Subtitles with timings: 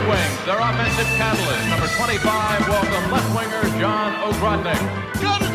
[0.07, 5.46] Their offensive catalyst, number 25, welcome left winger John Ogrodnick.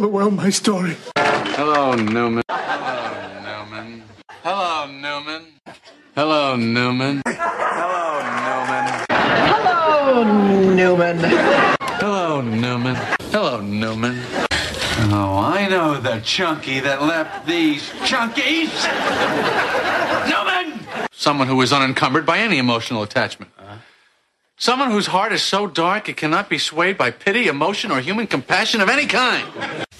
[0.00, 0.96] the world my story.
[1.16, 2.42] Hello, Newman.
[2.48, 4.02] Hello, Newman.
[4.42, 5.52] Hello, Newman.
[6.14, 7.22] Hello, Newman.
[9.10, 10.22] Hello,
[10.74, 11.18] Newman.
[12.00, 12.96] Hello, Newman.
[13.30, 14.22] Hello, Newman.
[15.12, 18.70] Oh, I know the chunky that left these chunkies.
[20.28, 20.80] Newman!
[21.10, 23.50] Someone who is unencumbered by any emotional attachment.
[24.60, 28.26] Someone whose heart is so dark it cannot be swayed by pity, emotion, or human
[28.26, 29.48] compassion of any kind.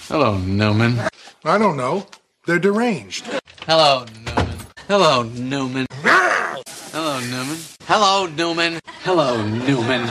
[0.01, 1.01] Hello, Newman.
[1.43, 2.05] I don't know.
[2.45, 3.25] They're deranged.
[3.65, 4.57] Hello, Newman.
[4.87, 5.87] Hello, Newman.
[6.91, 7.57] Hello, Newman.
[7.85, 8.79] Hello, Newman.
[8.99, 10.09] Hello, Newman.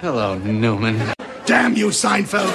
[0.00, 1.12] Hello, Newman.
[1.44, 2.54] Damn you, Seinfeld.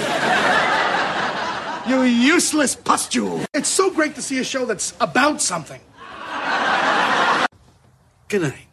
[1.86, 3.46] you useless pustule.
[3.54, 5.82] It's so great to see a show that's about something.
[8.30, 8.68] Good night,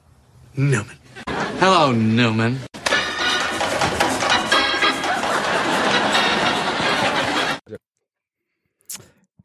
[0.57, 1.00] Newman.
[1.61, 2.59] Hello, Newman.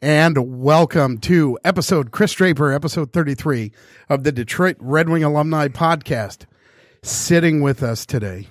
[0.01, 3.73] And welcome to episode Chris Draper, episode 33
[4.07, 6.45] of the Detroit Red Wing Alumni Podcast.
[7.03, 8.47] Sitting with us today,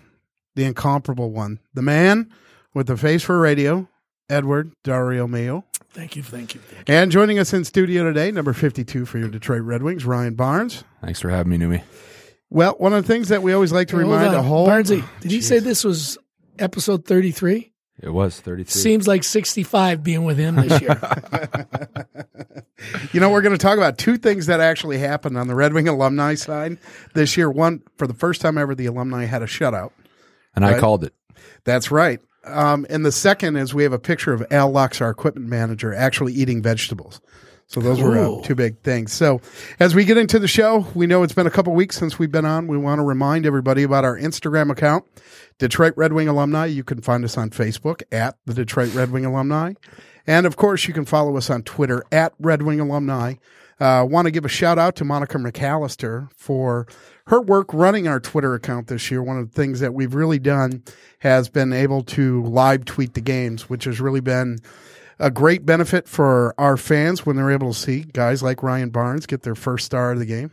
[0.54, 2.30] the incomparable one, the man
[2.74, 3.88] with the face for radio,
[4.28, 5.64] Edward Dario Mayo.
[5.88, 6.94] Thank you, thank you, thank you.
[6.94, 10.84] And joining us in studio today, number 52 for your Detroit Red Wings, Ryan Barnes.
[11.00, 11.82] Thanks for having me, Numi.
[12.54, 14.37] Well, one of the things that we always like to Hold remind on.
[14.37, 14.69] a whole.
[14.69, 16.16] Barnesy, did you say this was
[16.56, 17.72] episode 33?
[18.00, 18.81] It was 33.
[18.81, 20.98] Seems like 65 being with him this year.
[23.12, 25.72] You know, we're going to talk about two things that actually happened on the Red
[25.72, 26.78] Wing alumni side
[27.15, 27.50] this year.
[27.50, 29.92] One, for the first time ever, the alumni had a shutout.
[30.54, 31.15] and I called it.
[31.65, 32.21] That's right.
[32.44, 35.94] Um, and the second is we have a picture of Al Lux, our equipment manager,
[35.94, 37.21] actually eating vegetables.
[37.66, 39.12] So those were uh, two big things.
[39.12, 39.41] So
[39.80, 42.30] as we get into the show, we know it's been a couple weeks since we've
[42.30, 42.66] been on.
[42.66, 45.04] We want to remind everybody about our Instagram account,
[45.58, 46.66] Detroit Red Wing Alumni.
[46.66, 49.74] You can find us on Facebook at the Detroit Red Wing Alumni.
[50.26, 53.34] And of course, you can follow us on Twitter at Red Wing Alumni.
[53.80, 56.86] Uh, want to give a shout out to Monica McAllister for
[57.26, 59.22] her work running our Twitter account this year.
[59.22, 60.84] One of the things that we've really done
[61.18, 64.59] has been able to live tweet the games, which has really been
[65.19, 69.27] a great benefit for our fans when they're able to see guys like Ryan Barnes
[69.27, 70.53] get their first star of the game.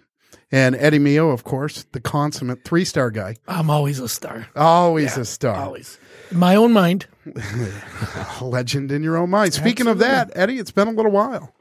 [0.52, 3.36] And Eddie Mio, of course, the consummate three star guy.
[3.48, 4.48] I'm always a star.
[4.56, 5.56] Always a star.
[5.56, 5.98] Always.
[6.30, 7.08] In my own mind.
[8.42, 9.54] Legend in your own mind.
[9.54, 11.54] Speaking of that, Eddie, it's been a little while.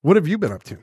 [0.00, 0.78] What have you been up to?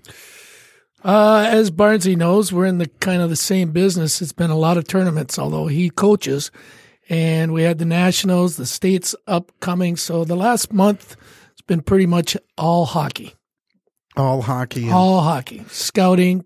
[1.03, 4.21] Uh, as Barnesy knows, we're in the kind of the same business.
[4.21, 6.51] It's been a lot of tournaments, although he coaches.
[7.09, 9.97] And we had the nationals, the states upcoming.
[9.97, 11.15] So the last month,
[11.69, 13.35] been pretty much all hockey.
[14.17, 14.83] All hockey.
[14.85, 15.63] and- All hockey.
[15.69, 16.43] Scouting,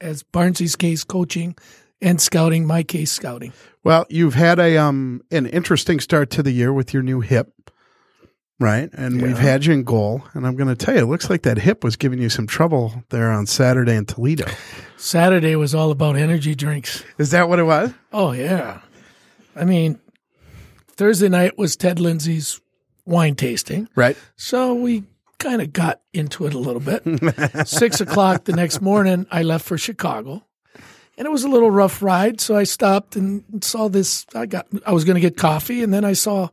[0.00, 1.56] as Barnesy's case, coaching,
[2.02, 3.52] and scouting, my case scouting.
[3.84, 7.52] Well, you've had a um an interesting start to the year with your new hip,
[8.60, 8.90] right?
[8.92, 11.42] And we've had you in goal, and I'm going to tell you, it looks like
[11.42, 14.46] that hip was giving you some trouble there on Saturday in Toledo.
[14.98, 17.04] Saturday was all about energy drinks.
[17.18, 17.94] Is that what it was?
[18.12, 18.80] Oh yeah,
[19.54, 19.98] I mean,
[20.88, 22.60] Thursday night was Ted Lindsay's
[23.06, 24.16] wine tasting, Right.
[24.36, 25.04] so we
[25.38, 27.02] kind of got into it a little bit.
[27.68, 30.44] Six o'clock the next morning, I left for Chicago,
[31.16, 32.40] and it was a little rough ride.
[32.40, 34.26] So I stopped and saw this.
[34.34, 34.66] I got.
[34.84, 36.48] I was going to get coffee, and then I saw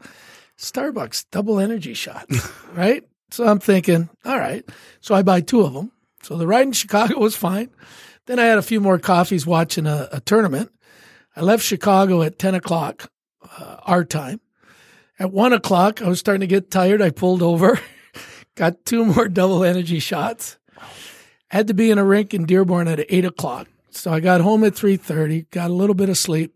[0.58, 2.28] Starbucks double energy shot,
[2.74, 3.04] right.
[3.32, 4.64] So I'm thinking, all right.
[5.02, 5.92] So I buy two of them.
[6.22, 7.70] So the ride in Chicago was fine.
[8.28, 10.72] Then I had a few more coffees watching a, a tournament.
[11.36, 13.12] I left Chicago at ten o'clock
[13.58, 14.40] uh, our time.
[15.20, 17.02] At one o'clock, I was starting to get tired.
[17.02, 17.80] I pulled over,
[18.56, 20.58] got two more double energy shots.
[21.50, 23.68] Had to be in a rink in Dearborn at eight o'clock.
[23.92, 26.56] So I got home at three thirty, got a little bit of sleep,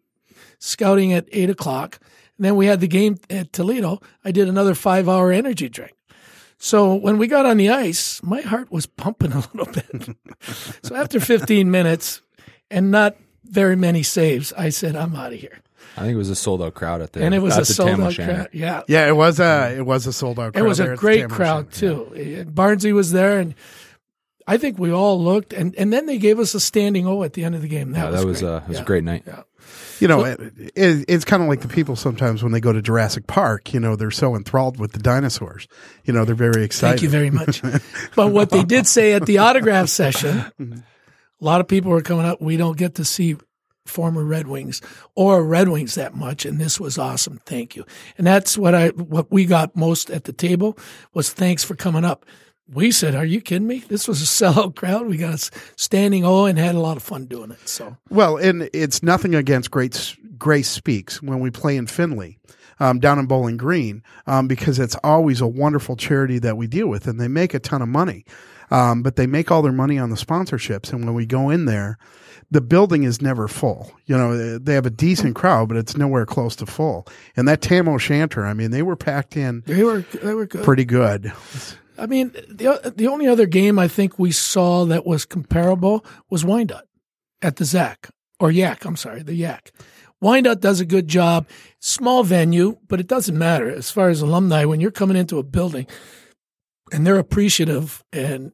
[0.58, 2.00] scouting at eight o'clock.
[2.38, 4.00] And then we had the game at Toledo.
[4.26, 5.94] I did another five hour energy drink.
[6.58, 10.18] So when we got on the ice, my heart was pumping a little bit.
[10.82, 12.22] so after 15 minutes
[12.72, 15.60] and not very many saves, I said, I'm out of here.
[15.98, 17.66] I think it was a sold out crowd at the And it was at a
[17.68, 18.50] the sold Tam out crowd.
[18.54, 18.84] Yeah.
[18.88, 20.54] Yeah, it was a it was a sold out.
[20.54, 20.64] Crowd.
[20.64, 22.46] It was a great crowd too.
[22.50, 23.56] Barnesy was there, and
[24.48, 27.34] I think we all looked, and, and then they gave us a standing O at
[27.34, 27.92] the end of the game.
[27.92, 28.50] That Yeah, was that was great.
[28.50, 28.82] uh, it was Yeah.
[28.82, 29.24] a great night.
[29.28, 29.42] Yeah.
[30.00, 30.40] You know, it,
[30.76, 33.74] it, it's kind of like the people sometimes when they go to Jurassic Park.
[33.74, 35.68] You know, they're so enthralled with the dinosaurs.
[36.06, 37.00] You know, they're very excited.
[37.00, 37.62] Thank you very much.
[38.16, 42.26] but what they did say at the autograph session, a lot of people were coming
[42.28, 42.40] up.
[42.40, 43.38] We don't get to see
[43.88, 44.82] former Red Wings
[45.16, 47.40] or Red Wings that much, and this was awesome.
[47.46, 47.86] Thank you.
[48.18, 50.78] And that's what I what we got most at the table
[51.14, 52.26] was thanks for coming up.
[52.72, 53.80] We said, "Are you kidding me?
[53.88, 55.08] This was a sellout crowd.
[55.08, 58.38] We got a standing O and had a lot of fun doing it." So Well,
[58.38, 62.38] and it's nothing against Great Grace Speaks when we play in Findlay.
[62.80, 66.88] Um, down in Bowling Green, um, because it's always a wonderful charity that we deal
[66.88, 68.24] with, and they make a ton of money.
[68.70, 71.66] Um, but they make all their money on the sponsorships, and when we go in
[71.66, 71.98] there,
[72.52, 73.92] the building is never full.
[74.06, 77.08] You know, they have a decent crowd, but it's nowhere close to full.
[77.36, 80.64] And that Tam O'Shanter, I mean, they were packed in they were they were good.
[80.64, 81.34] pretty good.
[81.98, 86.46] I mean, the the only other game I think we saw that was comparable was
[86.46, 86.88] Wyandotte
[87.42, 88.10] at the Zac
[88.40, 88.86] or Yack.
[88.86, 89.72] I'm sorry, the Yack.
[90.22, 91.48] Wyandotte does a good job.
[91.80, 94.66] Small venue, but it doesn't matter as far as alumni.
[94.66, 95.86] When you're coming into a building
[96.92, 98.52] and they're appreciative and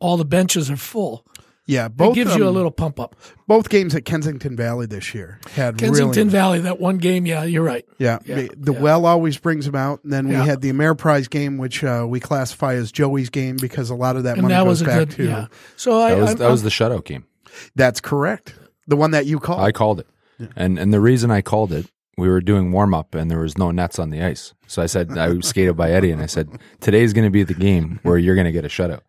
[0.00, 1.24] all the benches are full,
[1.66, 3.14] Yeah, it both gives you a um, little pump up.
[3.46, 7.44] Both games at Kensington Valley this year had Kensington really Valley, that one game, yeah,
[7.44, 7.84] you're right.
[7.98, 10.02] Yeah, Yeah, the, the well always brings them out.
[10.02, 10.44] And then we Yeah.
[10.44, 14.24] had the Ameriprise game, which uh, we classify as Joey's game because a lot of
[14.24, 15.24] that And money that goes was a back good, to.
[15.26, 15.46] yeah.
[15.76, 17.24] So I, That was I, that was the shutout game.
[17.76, 18.54] That's correct.
[18.88, 19.60] The one that you called.
[19.60, 20.06] I called it,
[20.56, 21.86] and and the reason I called it,
[22.16, 24.54] we were doing warm up and there was no nets on the ice.
[24.66, 26.48] So I said I skated by Eddie and I said
[26.80, 29.00] today's going to be the game where you're going to get a shutout.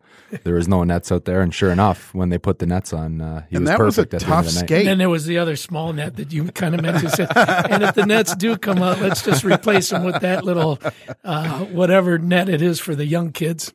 [0.44, 3.20] There was no nets out there, and sure enough, when they put the nets on,
[3.20, 4.66] uh, he And was that was a perfect at the end of tough the night.
[4.66, 4.78] skate.
[4.80, 7.12] And then there was the other small net that you kind of mentioned.
[7.12, 10.78] Said, and if the nets do come out, let's just replace them with that little
[11.24, 13.72] uh, whatever net it is for the young kids.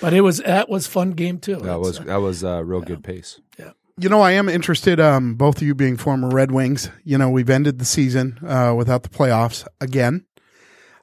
[0.00, 1.56] But it was that was fun game too.
[1.56, 3.40] That was that was a real good pace.
[3.58, 3.70] Yeah.
[3.96, 4.98] You know, I am interested.
[4.98, 6.90] Um, both of you being former Red Wings.
[7.04, 10.26] You know, we've ended the season uh, without the playoffs again,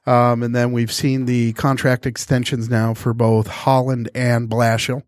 [0.06, 5.02] um, and then we've seen the contract extensions now for both Holland and Blashill.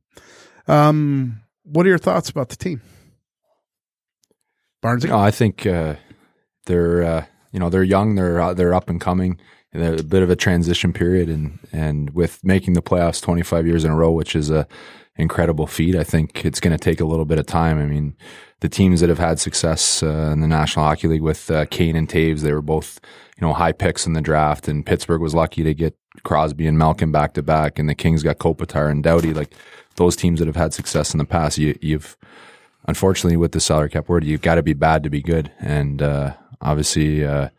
[0.68, 2.80] Um, what are your thoughts about the team,
[4.80, 5.04] Barnes?
[5.04, 5.96] No, I think uh,
[6.66, 9.38] they're uh, you know they're young, they're uh, they're up and coming.
[9.72, 13.84] They're a bit of a transition period, and and with making the playoffs 25 years
[13.84, 14.68] in a row, which is a
[15.16, 17.78] incredible feat, I think it's going to take a little bit of time.
[17.78, 18.16] I mean,
[18.60, 21.96] the teams that have had success uh, in the National Hockey League with uh, Kane
[21.96, 23.00] and Toews, they were both
[23.36, 26.78] you know high picks in the draft, and Pittsburgh was lucky to get Crosby and
[26.78, 29.34] Malkin back to back, and the Kings got Kopitar and Doughty.
[29.34, 29.54] Like
[29.96, 32.16] those teams that have had success in the past, you, you've
[32.86, 35.50] unfortunately with the salary cap word, you've got to be bad to be good.
[35.58, 37.50] And uh, obviously, uh,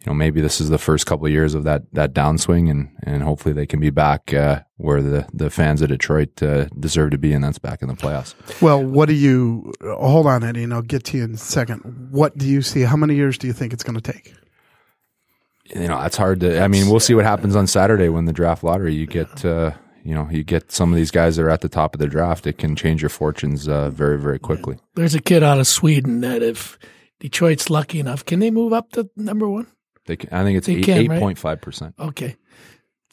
[0.00, 2.88] you know, maybe this is the first couple of years of that that downswing, and
[3.02, 7.10] and hopefully they can be back uh, where the the fans of Detroit uh, deserve
[7.10, 8.34] to be, and that's back in the playoffs.
[8.62, 12.10] Well, what do you hold on, Eddie, and I'll get to you in a second.
[12.12, 12.82] What do you see?
[12.82, 14.34] How many years do you think it's going to take?
[15.64, 16.62] You know, it's hard to.
[16.62, 18.94] I mean, we'll see what happens on Saturday when the draft lottery.
[18.94, 19.44] You get.
[19.44, 19.72] Uh,
[20.04, 22.06] you know, you get some of these guys that are at the top of the
[22.06, 22.46] draft.
[22.46, 24.78] It can change your fortunes uh, very, very quickly.
[24.94, 26.78] There's a kid out of Sweden that if
[27.20, 29.66] Detroit's lucky enough, can they move up to number one?
[30.08, 31.20] They can, I think it's They eight can, right?
[31.20, 31.94] point five percent.
[32.00, 32.34] Okay.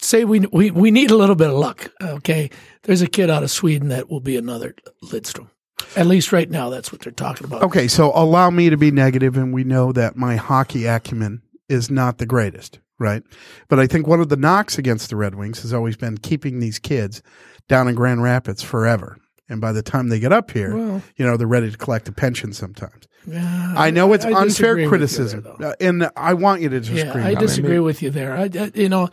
[0.00, 1.92] Say we, we we need a little bit of luck.
[2.02, 2.50] Okay.
[2.82, 4.74] There's a kid out of Sweden that will be another
[5.04, 5.50] Lidstrom.
[5.94, 7.62] At least right now, that's what they're talking about.
[7.62, 11.90] Okay, so allow me to be negative, and we know that my hockey acumen is
[11.90, 13.22] not the greatest, right?
[13.68, 16.60] But I think one of the knocks against the Red Wings has always been keeping
[16.60, 17.22] these kids
[17.68, 19.18] down in Grand Rapids forever.
[19.48, 22.08] And by the time they get up here, Well- you know, they're ready to collect
[22.08, 23.06] a pension sometimes.
[23.28, 26.78] Yeah, I know it's I disagree unfair criticism, there, uh, and I want you to
[26.78, 27.22] disagree.
[27.22, 27.46] Yeah, I with me.
[27.46, 28.36] disagree with you there.
[28.36, 29.08] I, I- you know,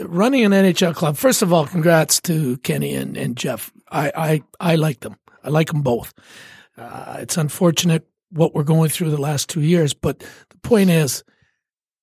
[0.00, 1.16] running an NHL club.
[1.16, 3.72] First of all, congrats to Kenny and, and Jeff.
[3.90, 5.16] I, I I like them.
[5.42, 6.12] I like them both.
[6.76, 11.24] Uh, it's unfortunate what we're going through the last two years, but the point is,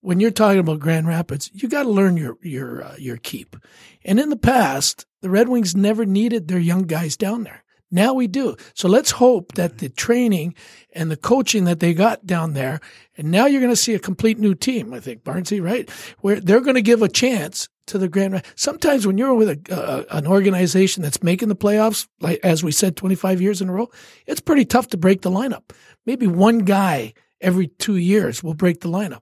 [0.01, 3.55] when you're talking about Grand Rapids, you got to learn your your uh, your keep.
[4.03, 7.63] And in the past, the Red Wings never needed their young guys down there.
[7.89, 8.55] Now we do.
[8.75, 10.53] So let's hope that the training
[10.93, 12.79] and the coaching that they got down there,
[13.17, 14.93] and now you're going to see a complete new team.
[14.93, 15.89] I think Barnsey, right,
[16.19, 18.33] where they're going to give a chance to the Grand.
[18.33, 22.63] Ra- Sometimes when you're with a, uh, an organization that's making the playoffs, like as
[22.63, 23.89] we said, 25 years in a row,
[24.27, 25.71] it's pretty tough to break the lineup.
[26.05, 29.21] Maybe one guy every two years will break the lineup.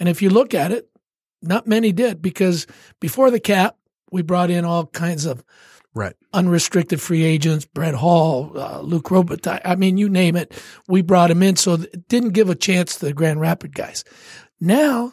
[0.00, 0.88] And if you look at it,
[1.42, 2.66] not many did because
[2.98, 3.76] before the cap,
[4.10, 5.44] we brought in all kinds of
[5.94, 9.60] right unrestricted free agents, Brett Hull, uh, Luc Robitaille.
[9.64, 10.52] I mean, you name it,
[10.88, 11.56] we brought him in.
[11.56, 14.04] So it didn't give a chance to the Grand Rapid guys.
[14.60, 15.12] Now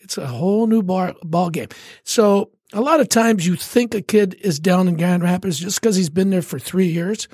[0.00, 1.68] it's a whole new bar, ball game.
[2.04, 5.80] So a lot of times you think a kid is down in Grand Rapids just
[5.80, 7.28] because he's been there for three years.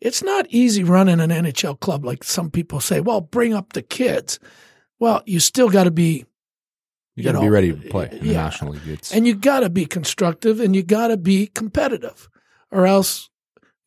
[0.00, 3.00] It's not easy running an NHL club like some people say.
[3.00, 4.40] Well, bring up the kids.
[4.98, 6.24] Well, you still got to be
[7.14, 8.32] You got to be ready to play in the.
[8.32, 8.86] National League.
[8.86, 12.28] It's, and you got to be constructive and you got to be competitive
[12.70, 13.28] or else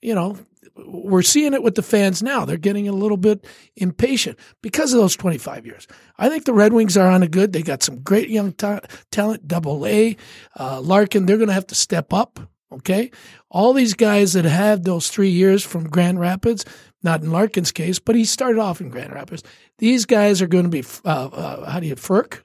[0.02, 0.38] you know
[0.78, 5.00] we're seeing it with the fans now they're getting a little bit impatient because of
[5.00, 8.02] those 25 years i think the red wings are on a good they got some
[8.02, 10.16] great young ta- talent double a
[10.60, 12.40] uh, larkin they're going to have to step up
[12.72, 13.10] okay
[13.50, 16.66] all these guys that have those three years from grand rapids
[17.04, 19.44] not in larkin's case but he started off in grand rapids
[19.80, 22.42] these guys are going to be uh, uh, how do you Frk?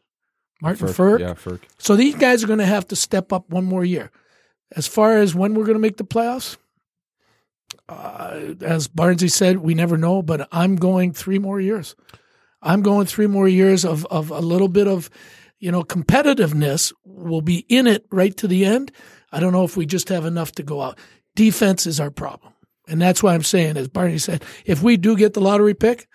[0.60, 1.20] Martin Frk.
[1.20, 1.60] yeah, Frk.
[1.78, 4.10] So these guys are going to have to step up one more year.
[4.76, 6.56] As far as when we're going to make the playoffs,
[7.88, 11.96] uh, as Barnesy said, we never know, but I'm going three more years.
[12.62, 15.10] I'm going three more years of, of a little bit of,
[15.58, 16.92] you know, competitiveness.
[17.04, 18.92] We'll be in it right to the end.
[19.32, 20.98] I don't know if we just have enough to go out.
[21.34, 22.52] Defense is our problem.
[22.88, 26.08] And that's why I'm saying, as Barney said, if we do get the lottery pick,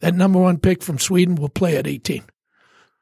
[0.00, 2.24] that number one pick from Sweden will play at 18.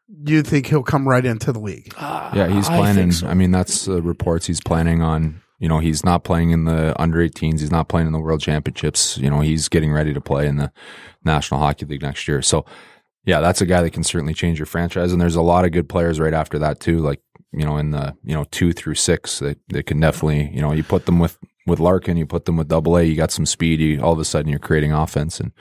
[0.08, 1.92] You think he'll come right into the league?
[2.34, 3.08] yeah, he's planning.
[3.08, 3.34] I, so.
[3.34, 4.46] mean, that's uh, reports.
[4.46, 5.40] He's planning on.
[5.58, 7.60] You know, he's not playing in the under 18s.
[7.60, 9.16] He's not playing in the World Championships.
[9.16, 10.72] You know, he's getting ready to play in the
[11.24, 12.42] National Hockey League next year.
[12.42, 12.66] So,
[13.24, 15.12] yeah, that's a guy that can certainly change your franchise.
[15.12, 16.98] And there's a lot of good players right after that too.
[16.98, 17.20] Like
[17.52, 20.72] you know, in the you know two through six, they they can definitely you know
[20.72, 23.46] you put them with with Larkin, you put them with Double A, you got some
[23.46, 23.80] speed.
[23.80, 25.52] You all of a sudden you're creating offense and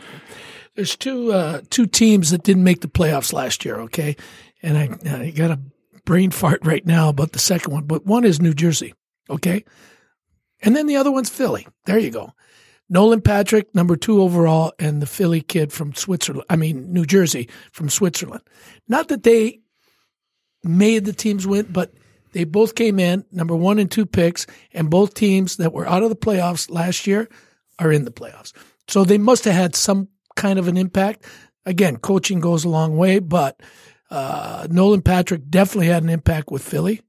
[0.75, 3.80] There's two uh, two teams that didn't make the playoffs last year.
[3.82, 4.15] Okay,
[4.62, 5.60] and I, I got a
[6.06, 8.94] brain fart right now about the second one, but one is New Jersey.
[9.30, 9.63] Okay,
[10.62, 11.68] and then the other one's Philly.
[11.86, 12.34] There you go.
[12.89, 16.46] Nolan Patrick, number two overall, and the Philly kid from Switzerland.
[16.50, 18.44] I mean New Jersey from Switzerland.
[18.88, 19.62] Not that they
[20.63, 21.94] made the teams win, but
[22.34, 26.03] they both came in number one and two picks, and both teams that were out
[26.03, 27.30] of the playoffs last year
[27.80, 28.53] are in the playoffs.
[28.88, 31.25] So they must have had some kind of an impact.
[31.66, 33.60] Again, coaching goes a long way, but
[34.12, 37.02] uh, Nolan Patrick definitely had an impact with Philly.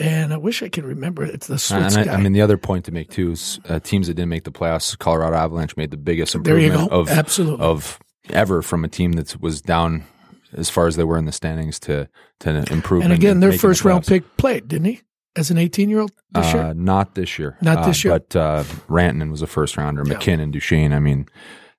[0.00, 1.24] And I wish I could remember.
[1.24, 2.12] It's the Swiss And guy.
[2.12, 4.44] I, I mean, the other point to make too is uh, teams that didn't make
[4.44, 4.96] the playoffs.
[4.96, 7.64] Colorado Avalanche made the biggest improvement of Absolutely.
[7.64, 7.98] of
[8.30, 10.04] ever from a team that was down
[10.52, 12.08] as far as they were in the standings to
[12.40, 13.02] to improve.
[13.02, 15.00] and again, their making the first round pick played, didn't he?
[15.34, 16.74] As an 18 year old this uh, year?
[16.74, 17.56] Not this year.
[17.60, 18.18] Not this Uh, year.
[18.20, 20.04] But uh, Rantanen was a first rounder.
[20.04, 20.92] MacKinnon, Duchene.
[20.92, 21.26] I mean,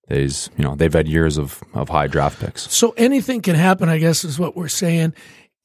[0.10, 2.72] they's you know they've had years of of high draft picks.
[2.72, 5.14] So anything can happen, I guess, is what we're saying.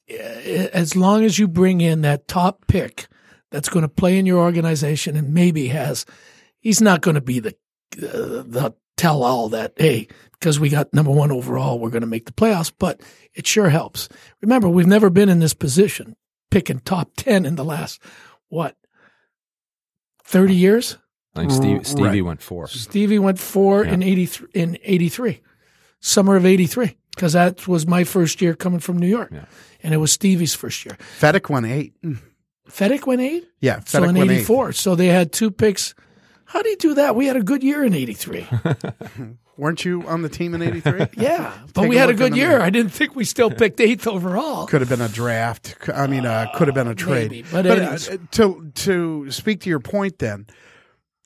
[0.07, 3.07] Eh, As long as you bring in that top pick
[3.51, 6.05] that's going to play in your organization and maybe has,
[6.59, 7.55] he's not going to be the
[7.97, 12.07] uh, the tell all that hey because we got number one overall we're going to
[12.07, 13.01] make the playoffs, but
[13.33, 14.07] it sure helps.
[14.41, 16.15] Remember, we've never been in this position
[16.51, 18.01] picking top ten in the last
[18.49, 18.77] what
[20.23, 20.97] thirty years.
[21.35, 22.25] I think Steve, Stevie Right.
[22.25, 22.67] went four.
[22.67, 23.93] Stevie went four Yeah.
[23.93, 25.41] in eighty three in eighty three,
[25.99, 29.45] summer of eighty three, because that was my first year coming from New York, Yeah.
[29.83, 30.97] and it was Stevie's first year.
[31.19, 31.93] Fedyk won eight.
[32.03, 32.17] Mm.
[32.69, 35.93] Fedyk went eight, Yeah, so in eighty four, so they had two picks.
[36.45, 37.15] How do you do that?
[37.15, 38.47] We had a good year in eighty three.
[39.57, 41.07] Weren't you on the team in '83?
[41.17, 42.49] yeah, but Take we a had a good year.
[42.49, 42.61] mirror.
[42.61, 44.67] I didn't think we still picked eighth overall.
[44.67, 45.75] Could have been a draft.
[45.93, 47.31] I mean, uh, could have been a trade.
[47.31, 47.97] maybe, but uh,
[48.31, 50.45] to to speak to your point, then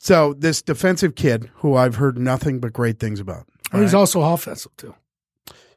[0.02, 4.00] So this defensive kid, who I've heard nothing but great things about, Oh, he's right?
[4.00, 4.96] also offensive too.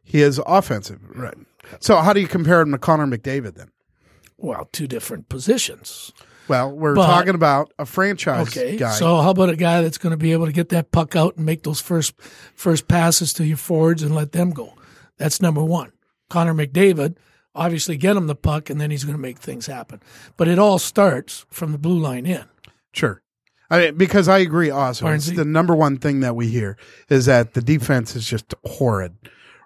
[0.04, 1.36] he is offensive, right?
[1.80, 3.70] So how do you compare him to Connor McDavid then?
[4.38, 6.12] Well, two different positions.
[6.48, 8.90] Well, we're But- talking about a franchise Okay, guy.
[8.92, 11.36] so how about a guy that's going to be able to get that puck out
[11.36, 12.14] and make those first
[12.54, 14.74] first passes to your forwards and let them go?
[15.18, 15.92] That's number one.
[16.30, 17.16] Connor McDavid,
[17.54, 20.00] obviously, get him the puck and then he's going to make things happen.
[20.36, 22.44] But it all starts from the blue line in.
[22.92, 23.21] Sure.
[23.72, 25.06] I mean, because I agree also.
[25.08, 26.76] It's the number one thing that we hear
[27.08, 29.16] is that the defense is just horrid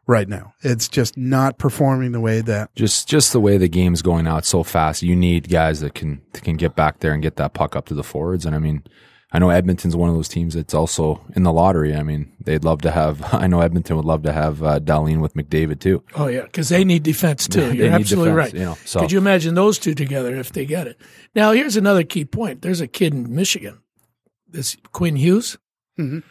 [0.06, 0.54] right now.
[0.60, 4.44] It's just not performing the way that Just just the way the game's going out
[4.44, 7.52] so fast, you need guys that can that can get back there and get that
[7.52, 8.46] puck up to the forwards.
[8.46, 8.84] And I mean,
[9.32, 11.94] I know Edmonton's one of those teams that's also in the lottery.
[11.94, 13.22] I mean, they'd love to have.
[13.34, 16.04] I know Edmonton would love to have uh, Dahlin with McDavid too.
[16.14, 17.70] Oh yeah, because they need defense too.
[17.70, 18.60] They You're absolutely defense, right.
[18.60, 21.00] you know, so- Could you imagine those two together if they get it?
[21.34, 22.62] Now here's another key point.
[22.62, 23.80] There's a kid in Michigan,
[24.56, 25.58] this Quinn Hughes.
[25.98, 26.22] Mhm.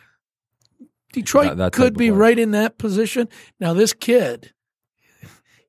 [1.13, 3.29] Detroit That- that could be right in that position.
[3.59, 4.51] Now this kid,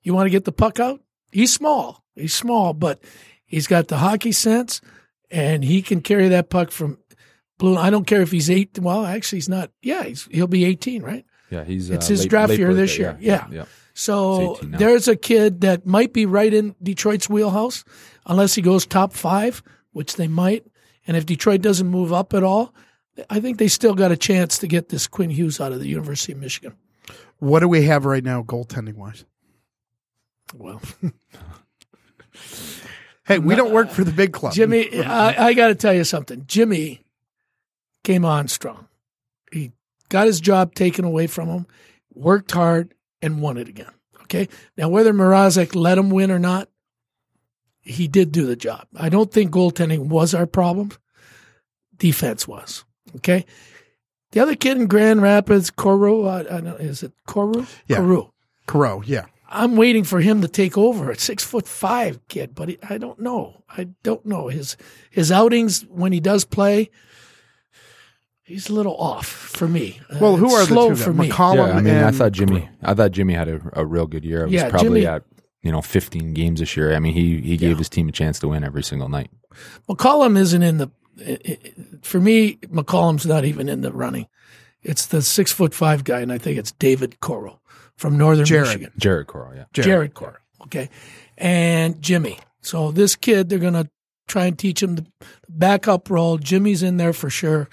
[0.02, 1.00] you want to get the puck out?
[1.30, 2.02] He's small.
[2.14, 3.00] He's small, but
[3.44, 4.80] he's got the hockey sense,
[5.30, 6.98] and he can carry that puck from
[7.58, 7.76] blue.
[7.76, 8.78] I don't care if he's eight.
[8.78, 9.70] Well, actually, he's not.
[9.82, 11.24] Yeah, he's, he'll be 18, right?
[11.50, 13.16] Yeah, he's It's uh, his late- draft late year birthday, this year.
[13.20, 13.46] Yeah.
[13.52, 13.64] yeah.
[13.94, 14.78] So He's 18 now.
[14.78, 17.84] there's a kid that might be right in Detroit's wheelhouse,
[18.26, 20.66] unless he goes top five, which they might.
[21.06, 22.74] And if Detroit doesn't move up at all,
[23.30, 25.88] I think they still got a chance to get this Quinn Hughes out of the
[25.88, 26.74] University of Michigan.
[27.38, 29.24] what do we have right now goaltending wise?
[30.54, 30.80] Well,
[33.26, 34.52] Hey, we don't work for the big club.
[34.52, 36.44] Jimmy, I, I got to tell you something.
[36.46, 37.02] Jimmy
[38.04, 38.86] came on strong.
[39.50, 39.72] He
[40.08, 41.66] got his job taken away from him,
[42.14, 43.90] worked hard, and won it again.
[44.22, 44.48] Okay.
[44.76, 46.68] Now, whether Mrazek let him win or not,
[47.86, 48.86] he did do the job.
[48.96, 50.90] I don't think goaltending was our problem.
[51.96, 52.84] Defense was.
[53.16, 53.46] Okay.
[54.32, 57.64] The other kid in Grand Rapids, Coreau, uh, I don't, is it Coreau?
[57.86, 57.98] Yeah.
[57.98, 58.32] Coreau.
[58.66, 59.26] Crow, yeah.
[59.48, 61.10] I'm waiting for him to take over.
[61.12, 63.62] A six foot five kid, but he, I don't know.
[63.68, 64.76] I don't know his
[65.10, 66.90] his outings when he does play.
[68.42, 70.00] He's a little off for me.
[70.10, 71.20] Uh, Well, who it's are the two for guys?
[71.20, 71.28] me?
[71.30, 74.24] McCollum Yeah, I mean, I thought Jimmy, I thought Jimmy had a, a real good
[74.24, 74.42] year.
[74.42, 75.22] It was Yeah, probably Jimmy- at
[75.66, 76.94] you know 15 games this year.
[76.94, 79.30] I mean, he he gave his team a chance to win every single night.
[79.88, 80.90] McCollum isn't in the.
[81.20, 81.58] i- i-
[82.02, 84.26] For me, McCollum's not even in the running.
[84.82, 87.60] It's the six foot five guy, and I think it's David Coral
[87.96, 88.66] from Northern Jared.
[88.68, 88.92] Michigan.
[88.96, 89.64] Jared Coreau, yeah.
[89.72, 90.36] Jared, Coral.
[90.62, 90.88] Okay.
[91.36, 92.38] And Jimmy.
[92.62, 93.88] So this kid, they're going to
[94.28, 95.06] try and teach him the
[95.48, 96.38] backup role.
[96.38, 97.68] Jimmy's in there for sure.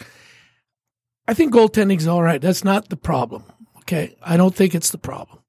[1.28, 2.42] I think goaltending's all right.
[2.42, 3.44] That's not the problem.
[3.80, 4.16] Okay.
[4.22, 5.40] I don't think it's the problem.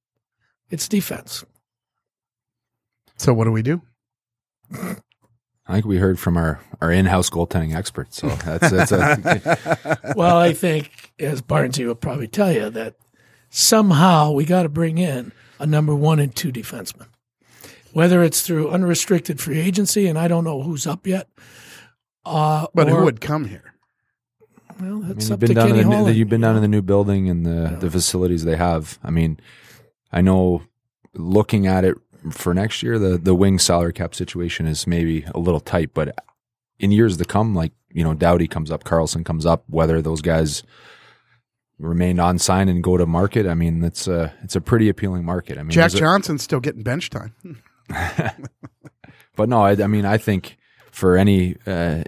[0.70, 1.44] It's defense.
[3.24, 3.80] So what do we do?
[5.66, 8.12] I think we heard from our, our in house goaltending expert.
[8.12, 12.96] So that's that's a, well, I think, as Barnesy will probably tell you, that
[13.48, 17.06] somehow we got to bring in a number one and two defenseman.
[17.94, 21.28] Whether it's through unrestricted free agency, and I don't know who's up yet.
[22.26, 23.72] Uh, But or- who would come here?
[24.78, 26.16] Well, I mean, that's you've up been to down Kenny in the, new- Holland.
[26.16, 28.98] you've been down in the new building and the the facilities they have.
[29.02, 29.38] I mean,
[30.12, 30.62] I know
[31.14, 31.96] looking at it
[32.30, 36.16] for next year, the the wing salary cap situation is maybe a little tight, but
[36.78, 40.20] in years to come, like you know, Doughty comes up, Carlson comes up, whether those
[40.20, 40.62] guys
[41.78, 45.24] remain on sign and go to market, I mean, it's a it's a pretty appealing
[45.24, 45.58] market.
[45.58, 47.34] I mean, Jack there's a- Johnson's still getting bench time.
[49.37, 50.56] but no, I, I mean, I think
[50.90, 52.02] for any uh,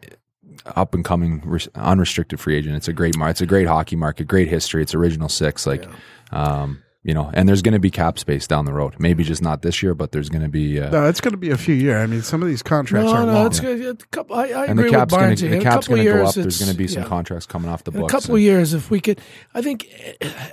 [0.65, 3.33] up and coming res- unrestricted free agent, it's a great market.
[3.33, 4.83] It's a great hockey market, great history.
[4.83, 5.87] It's original six, like,
[6.33, 8.97] um, you know, and there's going to be cap space down the road.
[8.99, 10.81] Maybe just not this year, but there's going to be.
[10.81, 12.03] Uh, No, it's going to be a few years.
[12.03, 13.47] I mean, some of these contracts No, are no, long.
[13.47, 14.03] it's good.
[14.03, 16.13] A couple, I, I and agree the cap's with going to the cap's going to
[16.13, 16.35] go up.
[16.35, 17.09] There's going to be some yeah.
[17.09, 19.21] contracts coming off the In a couple and- of years, if we could,
[19.55, 19.87] I think,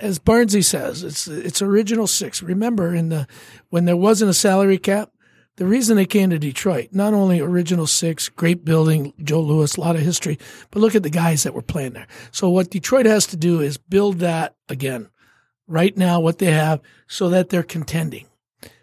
[0.00, 2.40] as Barnsey says, it's it's original six.
[2.40, 3.26] Remember, in the
[3.70, 5.10] when there wasn't a salary cap,
[5.56, 9.80] the reason they came to Detroit, not only original six, great building, Joe Louis, a
[9.80, 10.38] lot of history,
[10.70, 12.06] but look at the guys that were playing there.
[12.30, 15.08] So what Detroit has to do is build that again,
[15.66, 18.26] right now, what they have, so that they're contending.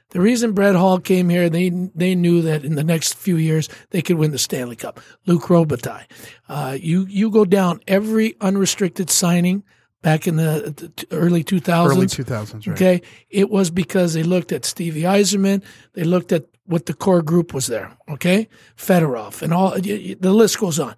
[0.10, 3.70] The reason Brett Hull came here, they they knew that in the next few years
[3.92, 5.00] they could win the Stanley Cup.
[5.26, 6.06] Luc Robitaille,
[6.50, 9.64] uh, you you go down every unrestricted signing
[10.02, 12.20] back in the, the early two thousands.
[12.20, 12.76] Early 2000s, right.
[12.76, 15.64] Okay, it was because they looked at Stevie Yzerman,
[15.94, 17.96] they looked at what the core group was there.
[18.10, 20.96] Okay, Fedorov and all the list goes on.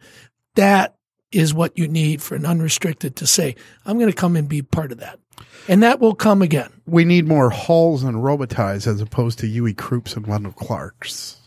[0.55, 0.95] That
[1.31, 4.61] is what you need for an unrestricted to say, I'm going to come and be
[4.61, 5.19] part of that,
[5.67, 6.69] and that will come again.
[6.85, 11.37] We need more Hulls and Robitailles as opposed to Uwe Krupps and Wendell Clarks.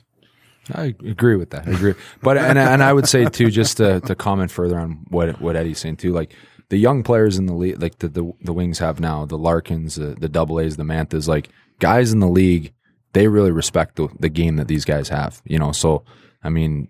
[0.75, 1.69] I agree with that.
[1.69, 5.05] I agree, but and and I would say too, just to, to comment further on
[5.09, 6.35] what what Eddie's saying too, like
[6.71, 9.95] the young players in the league, like the the, the Wings have now, the Larkins,
[9.95, 12.73] the, the Double A's, the Manthas, like guys in the league,
[13.13, 15.41] they really respect the, the game that these guys have.
[15.45, 16.05] You know, so
[16.43, 16.89] I mean,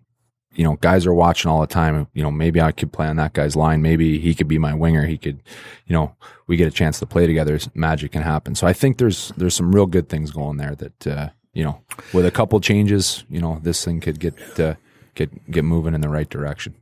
[0.57, 2.09] you know, guys are watching all the time.
[2.15, 3.83] You know, maybe I could play on that guy's line.
[3.83, 5.07] Maybe he could be my winger.
[5.07, 5.43] He could,
[5.87, 6.17] you know,
[6.47, 7.59] we get a chance to play together.
[7.75, 8.55] Magic can happen.
[8.55, 11.07] So I think there's there's some real good things going there that.
[11.07, 11.81] Uh, you know,
[12.13, 14.75] with a couple changes, you know, this thing could get uh,
[15.15, 16.75] get get moving in the right direction.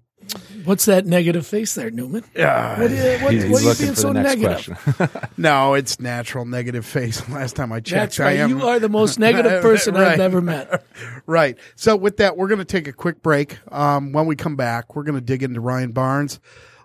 [0.65, 2.25] What's that negative face there, Newman?
[2.35, 3.23] Yeah, what, are you,
[3.53, 5.29] what, are you being so negative?
[5.37, 7.27] no, it's natural negative face.
[7.29, 8.39] Last time I checked, right.
[8.39, 8.51] I am.
[8.51, 10.13] You are the most negative person Right.
[10.13, 10.85] I've ever met.
[11.27, 11.59] right.
[11.77, 13.59] So with that, we're going to take a quick break.
[13.73, 16.41] Um, when we come back, we're going to dig into Ryan Barnes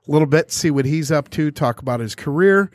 [0.07, 2.71] a little bit, see what he's up to, talk about his career.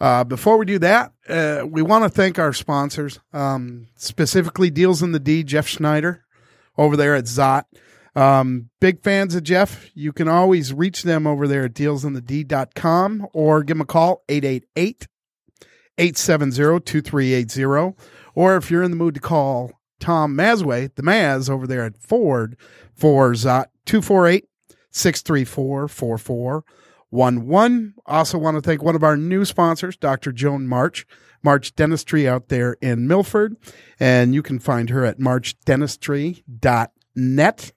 [0.00, 5.02] Uh, before we do that, uh, we want to thank our sponsors, um, specifically Deals
[5.02, 6.24] in the D, Jeff Schneider
[6.78, 7.64] over there at Szott.
[8.16, 9.90] Um, big fans of Jeff.
[9.94, 15.06] You can always reach them over there at dealsinthed.com or give them a call, 888
[15.98, 17.96] 870 2380.
[18.34, 21.98] Or if you're in the mood to call Tom Masway, the Maz over there at
[21.98, 22.56] Ford
[22.94, 24.46] for Szott, 248
[24.90, 27.94] 634 4411.
[28.06, 30.32] Also want to thank one of our new sponsors, Dr.
[30.32, 31.06] Joan March,
[31.42, 33.56] March Dentistry out there in Milford.
[33.98, 37.72] And you can find her at marchdentistry.net.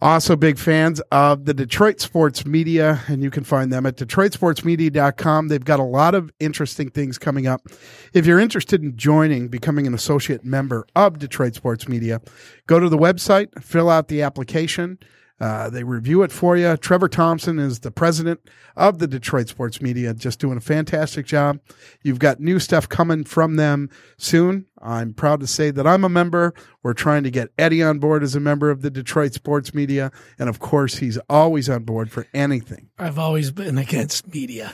[0.00, 5.48] Also, big fans of the Detroit Sports Media, and you can find them at DetroitSportsMedia.com.
[5.48, 7.66] They've got a lot of interesting things coming up.
[8.12, 12.20] If you're interested in joining, becoming an associate member of Detroit Sports Media,
[12.68, 15.00] go to the website, fill out the application.
[15.40, 16.76] Uh, they review it for you.
[16.76, 18.40] Trevor Thompson is the president
[18.76, 21.60] of the Detroit Sports Media, just doing a fantastic job.
[22.02, 24.66] You've got new stuff coming from them soon.
[24.80, 26.54] I'm proud to say that I'm a member.
[26.82, 30.10] We're trying to get Eddie on board as a member of the Detroit Sports Media.
[30.38, 32.88] And of course, he's always on board for anything.
[32.98, 34.72] I've always been against media.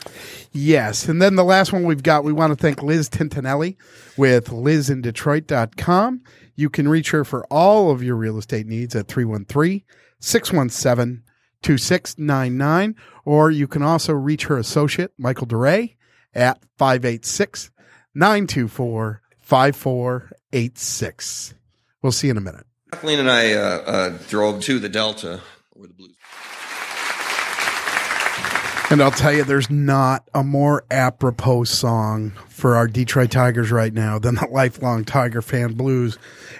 [0.52, 1.08] Yes.
[1.08, 3.76] And then the last one we've got, we want to thank Liz Tintinelli
[4.16, 6.22] with lizindetroit.com.
[6.56, 9.82] You can reach her for all of your real estate needs at 313
[10.24, 11.22] 617
[11.62, 12.96] 2699.
[13.24, 15.96] Or you can also reach her associate, Michael DeRay,
[16.34, 17.70] at 586
[18.14, 21.54] 924 5486.
[22.02, 22.66] We'll see you in a minute.
[22.92, 25.40] Kathleen and I uh, uh, drove to the Delta
[25.72, 26.14] where the Blues.
[28.94, 33.92] And I'll tell you, there's not a more apropos song for our Detroit Tigers right
[33.92, 36.16] now than the Lifelong Tiger Fan Blues,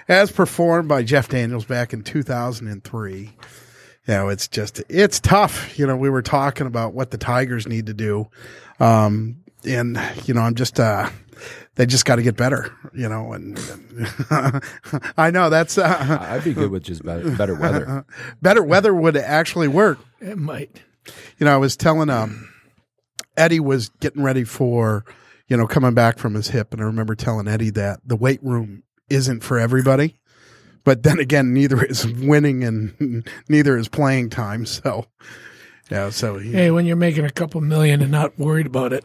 [0.09, 3.19] as performed by Jeff Daniels back in 2003.
[3.21, 3.31] You
[4.07, 5.79] know, it's just, it's tough.
[5.79, 8.27] You know, we were talking about what the Tigers need to do.
[8.81, 11.09] Um, and, you know, I'm just, uh,
[11.75, 14.61] they just got to get better, you know, and, and
[15.17, 18.05] I know that's, uh, I'd be good with just better, better weather.
[18.41, 19.99] better weather would actually work.
[20.19, 20.81] It might.
[21.37, 22.49] You know, I was telling um
[23.37, 25.03] Eddie was getting ready for,
[25.47, 28.41] you know, coming back from his hip, and I remember telling Eddie that the weight
[28.43, 30.17] room isn't for everybody.
[30.83, 34.65] But then again, neither is winning and neither is playing time.
[34.65, 35.05] So,
[35.89, 36.09] yeah.
[36.11, 39.03] So, he, Hey, when you're making a couple million and not worried about it.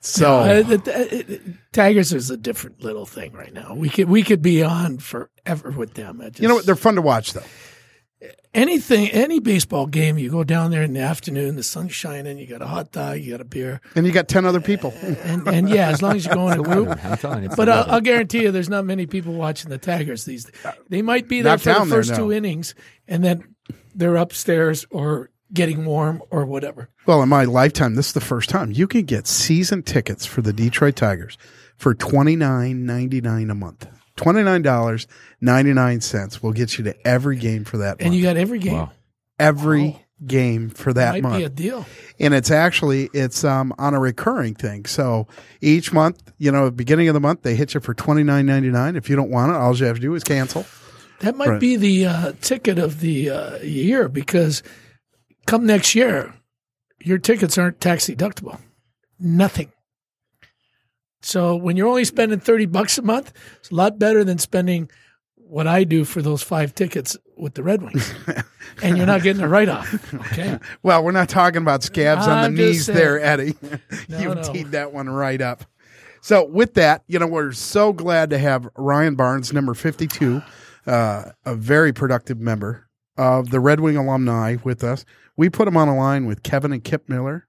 [0.00, 1.40] so No, it- it- it-
[1.72, 3.74] Tigers is a different little thing right now.
[3.74, 6.20] We could we could be on forever with them.
[6.22, 6.66] Just, you know what?
[6.66, 7.42] They're fun to watch, though.
[8.54, 12.46] Anything, any baseball game, you go down there in the afternoon, the sun's shining, you
[12.46, 14.92] got a hot dog, you got a beer, And you got ten other people.
[15.02, 17.04] and and yeah, as long as you go in a group.
[17.04, 17.50] I'm telling you.
[17.50, 17.84] But I'll.
[17.94, 20.44] I'll guarantee you, there's not many people watching the Tigers these.
[20.44, 20.74] Days.
[20.88, 22.16] They might be there Not for the down there, first no.
[22.16, 22.74] two innings,
[23.08, 23.54] and then
[23.94, 26.88] they're upstairs or getting warm or whatever.
[27.06, 30.42] Well, in my lifetime, this is the first time you can get season tickets for
[30.42, 31.38] the Detroit Tigers
[31.76, 33.86] for twenty nine ninety nine a month.
[34.16, 35.06] Twenty nine dollars
[35.40, 37.84] ninety nine cents will get you to every game for that.
[37.98, 38.00] Month.
[38.00, 38.16] And month.
[38.16, 38.74] you got every game.
[38.74, 38.92] Wow.
[39.38, 41.38] every game for that Might month.
[41.38, 41.84] be a deal.
[42.20, 44.86] and it's actually it's um on a recurring thing.
[44.86, 45.26] So
[45.60, 48.70] each month, you know, beginning of the month, they hit you for twenty nine ninety
[48.70, 48.94] nine.
[48.96, 50.64] If you don't want it, all you have to do is cancel.
[51.20, 51.60] That might Right.
[51.60, 54.62] be the uh, ticket of the uh, year because
[55.46, 56.34] come next year,
[57.00, 58.58] your tickets aren't tax deductible.
[59.18, 59.72] Nothing.
[61.24, 64.90] So when you're only spending 30 bucks a month, it's a lot better than spending
[65.36, 68.12] what I do for those five tickets with the Red Wings.
[68.82, 70.14] and you're not getting a write off.
[70.14, 70.58] Okay.
[70.82, 72.98] Well, we're not talking about scabs on I'm the knees saying.
[72.98, 73.54] there, Eddie.
[74.08, 74.42] No, you no.
[74.42, 75.64] teed that one right up.
[76.20, 80.42] So with that, you know, we're so glad to have Ryan Barnes, number 52,
[80.86, 85.04] uh, a very productive member of the Red Wing alumni with us.
[85.36, 87.46] We put him on a line with Kevin and Kip Miller.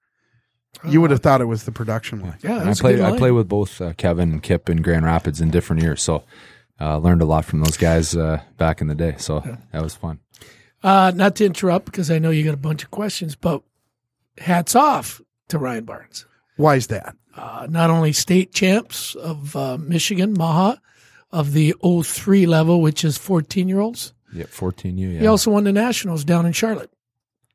[0.83, 2.37] You would have thought it was the production line.
[2.43, 2.99] Yeah, I that's a played.
[2.99, 3.17] I line.
[3.19, 6.01] played with both uh, Kevin and Kip in Grand Rapids in different years.
[6.01, 6.23] So
[6.79, 9.15] uh, learned a lot from those guys uh, back in the day.
[9.17, 10.19] So that was fun.
[10.83, 13.63] Uh, not to interrupt because I know you got a bunch of questions, but
[14.37, 16.25] hats off to Ryan Barnes.
[16.57, 17.15] Why is that?
[17.35, 20.79] Uh, not only state champs of uh, Michigan, MAHA,
[21.31, 24.13] of the 03 level, which is 14 year olds.
[24.33, 25.09] Yeah, 14 U.
[25.09, 25.19] Yeah.
[25.21, 26.91] He also won the Nationals down in Charlotte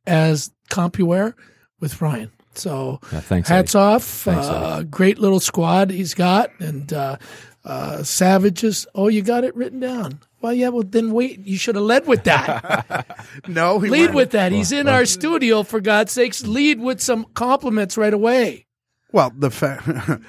[0.06, 1.34] as CompuWare
[1.78, 2.30] with Ryan.
[2.54, 3.82] So Yeah, thanks, hats Eddie.
[3.82, 4.04] off.
[4.04, 6.50] Thanks, uh, great little squad he's got.
[6.60, 7.16] And uh,
[7.64, 8.86] uh, Savages.
[8.94, 10.20] Oh, you got it written down.
[10.40, 11.46] Well, yeah, well, then wait.
[11.46, 13.18] You should have led with that.
[13.46, 14.52] no, he lead went- with that.
[14.52, 16.46] He's in our studio, for God's sakes.
[16.46, 18.66] Lead with some compliments right away.
[19.12, 19.86] Well, the fact.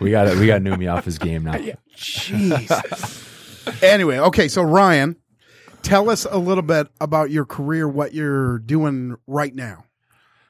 [0.00, 1.54] we got we got Numi off his game now.
[1.96, 3.82] Jeez.
[3.82, 5.16] anyway, okay, so Ryan,
[5.82, 9.84] tell us a little bit about your career, what you're doing right now.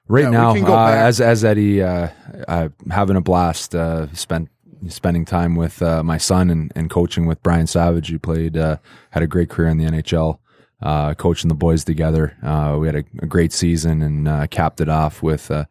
[0.08, 2.08] Right Yeah, now, uh, as as Eddie, uh,
[2.46, 3.74] uh, having a blast.
[3.74, 4.48] Uh, spent
[4.88, 8.76] spending time with uh, my son and, and coaching with Brian Savage, who played uh,
[9.10, 10.38] had a great career in the NHL.
[10.82, 14.78] Uh, coaching the boys together, uh, we had a, a great season and uh, capped
[14.80, 15.64] it off with uh,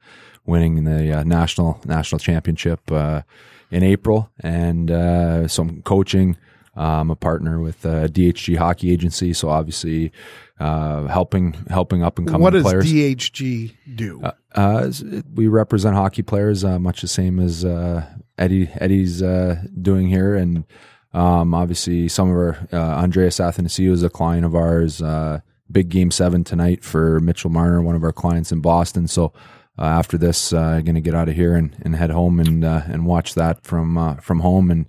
[0.47, 3.21] winning the uh, national national championship uh,
[3.69, 4.31] in April.
[4.39, 6.37] And uh, so I'm coaching.
[6.75, 10.11] Uh, I'm a partner with uh, DHG Hockey Agency, so obviously
[10.59, 12.85] uh, helping helping up and coming What does players.
[12.85, 14.21] DHG do?
[14.21, 14.91] Uh, uh,
[15.33, 18.05] we represent hockey players, uh, much the same as uh,
[18.37, 20.65] Eddie Eddie's uh, doing here, and
[21.13, 25.01] um, obviously some of our uh, Andreas Athanasiou is a client of ours.
[25.01, 25.39] Uh,
[25.71, 29.07] big game seven tonight for Mitchell Marner, one of our clients in Boston.
[29.07, 29.33] So
[29.77, 32.63] uh, after this, uh, going to get out of here and, and head home and
[32.63, 34.87] uh, and watch that from uh, from home and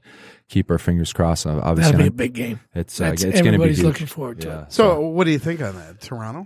[0.48, 1.46] keep our fingers crossed.
[1.46, 2.60] Obviously, That'll be a I'm- big game.
[2.74, 3.86] It's uh, it's going to be everybody's huge.
[3.86, 4.72] looking forward to it.
[4.72, 6.44] so, what do you think on that, Toronto?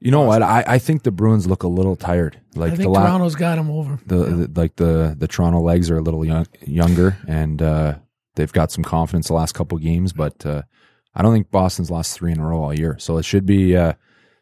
[0.00, 0.42] You know what?
[0.42, 2.40] I, I think the Bruins look a little tired.
[2.56, 4.00] Like I the think la- Toronto's got him over.
[4.06, 7.94] the, the like the the Toronto legs are a little young, younger, and uh,
[8.34, 10.12] they've got some confidence the last couple games.
[10.12, 10.62] But uh,
[11.14, 13.76] I don't think Boston's lost three in a row all year, so it should be
[13.76, 13.92] uh,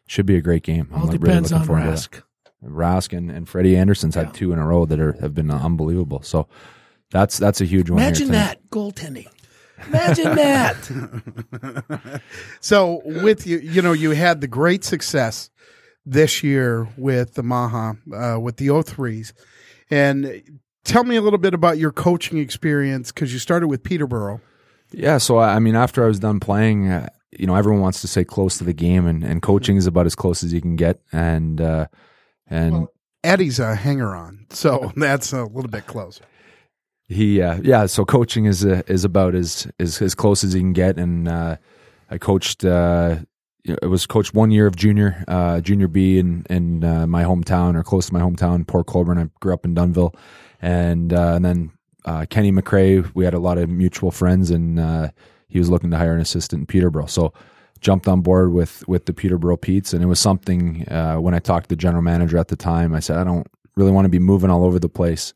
[0.07, 0.89] should be a great game.
[0.95, 2.09] All like, depends on forward to Rask.
[2.11, 2.23] that.
[2.63, 6.23] Rask and, and Freddie Andersen's had two in a row that are have been unbelievable.
[6.23, 6.47] So
[7.11, 7.99] that's that's a huge one.
[7.99, 8.59] Imagine tonight.
[8.59, 9.27] that goaltending.
[9.87, 12.21] Imagine that.
[12.61, 15.49] So, with you, you know, you had the great success
[16.05, 19.33] this year with the MAHA, uh, with the O3s.
[19.89, 24.41] And tell me a little bit about your coaching experience because you started with Peterborough.
[24.91, 28.01] Yeah, so I I mean, after I was done playing, uh, you know, everyone wants
[28.01, 30.61] to stay close to the game, and, and coaching is about as close as you
[30.61, 31.01] can get.
[31.11, 31.87] And uh,
[32.47, 32.87] and
[33.23, 36.23] Eddie's a hanger on, so that's a little bit closer.
[37.11, 40.61] He, uh, yeah, so coaching is uh, is about as, as as close as you
[40.61, 40.97] can get.
[40.97, 41.57] And uh,
[42.09, 42.63] I coached.
[42.63, 43.17] Uh,
[43.65, 47.75] it was coached one year of junior uh, junior B in in uh, my hometown
[47.75, 49.17] or close to my hometown, Port Colborne.
[49.17, 50.15] I grew up in Dunnville,
[50.61, 51.71] and uh, and then
[52.29, 53.13] Kenny McRae.
[53.13, 55.11] We had a lot of mutual friends, and
[55.49, 57.07] he was looking to hire an assistant in Peterborough.
[57.07, 57.33] So
[57.81, 60.85] jumped on board with with the Peterborough Petes, and it was something.
[61.19, 63.91] When I talked to the general manager at the time, I said I don't really
[63.91, 65.33] want to be moving all over the place.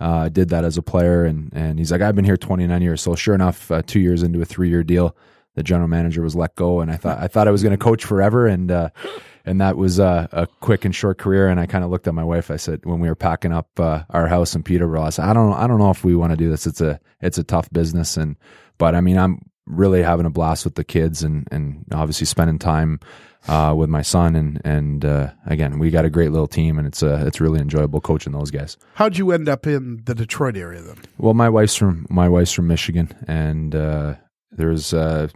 [0.00, 2.82] Uh, I did that as a player, and and he's like, I've been here 29
[2.82, 3.00] years.
[3.00, 5.16] So sure enough, uh, two years into a three year deal,
[5.54, 7.82] the general manager was let go, and I thought I thought I was going to
[7.82, 8.90] coach forever, and uh,
[9.44, 11.48] and that was uh, a quick and short career.
[11.48, 12.50] And I kind of looked at my wife.
[12.50, 15.32] I said when we were packing up uh, our house in Peterborough, I said I
[15.32, 16.66] don't I don't know if we want to do this.
[16.66, 18.36] It's a it's a tough business, and
[18.78, 22.58] but I mean I'm really having a blast with the kids, and and obviously spending
[22.58, 23.00] time.
[23.46, 26.86] Uh, with my son and and uh, again we got a great little team and
[26.88, 28.76] it's uh, it's really enjoyable coaching those guys.
[28.94, 30.96] How'd you end up in the Detroit area then?
[31.18, 34.14] Well, my wife's from my wife's from Michigan, and uh,
[34.50, 35.28] there's uh,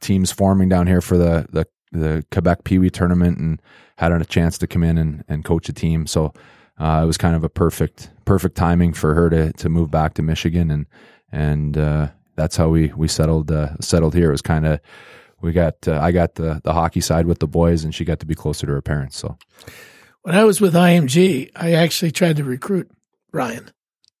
[0.00, 3.62] teams forming down here for the the, the Quebec Pee Wee tournament, and
[3.98, 6.06] had a chance to come in and, and coach a team.
[6.06, 6.32] So
[6.78, 10.14] uh, it was kind of a perfect perfect timing for her to to move back
[10.14, 10.86] to Michigan, and
[11.32, 14.28] and uh, that's how we we settled uh, settled here.
[14.28, 14.80] It was kind of
[15.40, 18.20] we got uh, I got the the hockey side with the boys, and she got
[18.20, 19.16] to be closer to her parents.
[19.18, 19.36] So
[20.22, 22.90] When I was with IMG, I actually tried to recruit
[23.32, 23.70] Ryan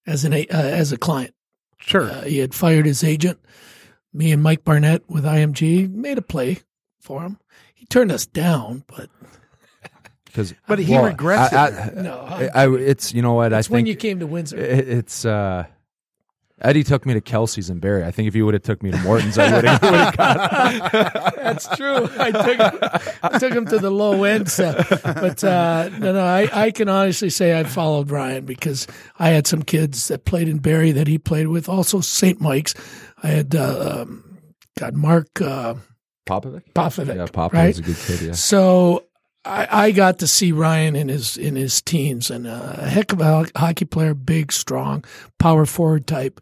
[0.06, 1.34] as an a- uh, as a client.
[1.78, 2.10] Sure.
[2.10, 3.38] Uh, he had fired his agent.
[4.12, 6.58] Me and Mike Barnett with IMG made a play
[7.00, 7.38] for him.
[7.74, 9.08] He turned us down, but
[10.24, 11.98] because But he regrets I, it.
[11.98, 14.56] I, No, I, I- it's you know what I think when you came to Windsor.
[14.58, 15.66] It- It's uh,
[16.62, 18.04] Eddie took me to Kelsey's and Barrie.
[18.04, 21.36] I think if he would have took me to Morton's, I would have got.
[21.36, 22.08] That's true.
[22.18, 26.24] I took I took him to the low end, so, but uh, no, no.
[26.24, 28.86] I, I can honestly say I followed Ryan because
[29.18, 31.68] I had some kids that played in Barrie that he played with.
[31.68, 32.40] Also St.
[32.40, 32.74] Mike's.
[33.22, 34.38] I had uh, um,
[34.78, 35.74] got Mark uh,
[36.26, 36.62] Popovic.
[36.74, 37.16] Popovic.
[37.16, 37.78] Yeah, Popovic's right?
[37.78, 38.20] a good kid.
[38.22, 38.32] Yeah.
[38.32, 39.05] So
[39.46, 43.12] I, I got to see Ryan in his in his teens and uh, a heck
[43.12, 45.04] of a hockey player, big, strong,
[45.38, 46.40] power forward type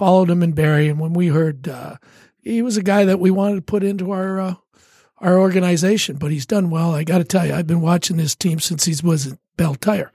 [0.00, 1.96] followed him in Barrie, and when we heard uh,
[2.42, 4.54] he was a guy that we wanted to put into our uh,
[5.18, 6.94] our organization, but he's done well.
[6.94, 9.74] I got to tell you, I've been watching this team since he was at Belle
[9.74, 10.10] Tire,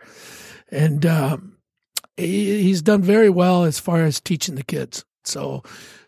[0.71, 1.57] and um,
[2.17, 5.05] he, he's done very well as far as teaching the kids.
[5.23, 5.61] So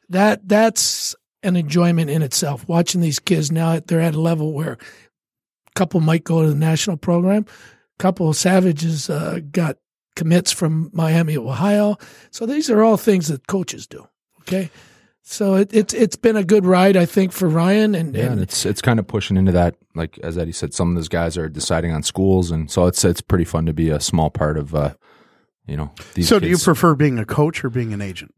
[0.10, 2.68] that that's an enjoyment in itself.
[2.68, 4.80] Watching these kids now, they're at a level where
[5.78, 7.46] couple might go to the national program.
[7.48, 9.78] A couple of Savages uh, got
[10.16, 11.98] commits from Miami, Ohio.
[12.32, 14.08] So these are all things that coaches do.
[14.42, 14.70] Okay.
[15.30, 18.34] So it, it's it's been a good ride, I think, for Ryan, and, Yeah, and
[18.34, 19.76] and it's it's kind of pushing into that.
[19.94, 23.04] Like as Eddie said, some of those guys are deciding on schools, and so it's
[23.04, 24.74] it's pretty fun to be a small part of.
[24.74, 24.94] Uh,
[25.68, 28.34] you know, these so, do you prefer being a coach or being an agent?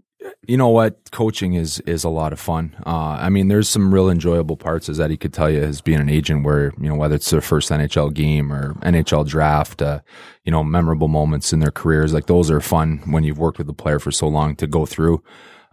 [0.48, 1.12] You know what?
[1.12, 2.76] Coaching is is a lot of fun.
[2.86, 6.00] Uh, i mean there's some real enjoyable parts as eddie could tell you as being
[6.00, 10.00] an agent where you know whether it's their first nhl game or nhl draft uh,
[10.46, 13.68] you know memorable moments in their careers like those are fun when you've worked with
[13.68, 15.22] the player for so long to go through.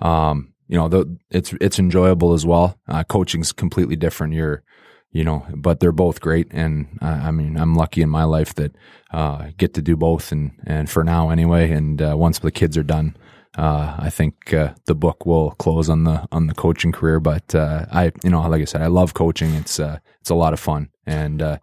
[0.00, 2.79] Um, you know the, it's it's enjoyable as well.
[2.88, 4.35] Uh, coaching's completely different.
[4.35, 4.62] You're
[5.12, 6.48] you know, but they're both great.
[6.50, 8.76] And uh, I mean, I'm lucky in my life that
[9.12, 11.70] uh, get to do both, and and for now anyway.
[11.70, 13.16] And uh, once the kids are done,
[13.56, 17.20] uh, I think uh, the book will close on the on the coaching career.
[17.20, 19.54] But uh, I, you know, like I said, I love coaching.
[19.54, 21.58] It's uh, it's a lot of fun, and uh,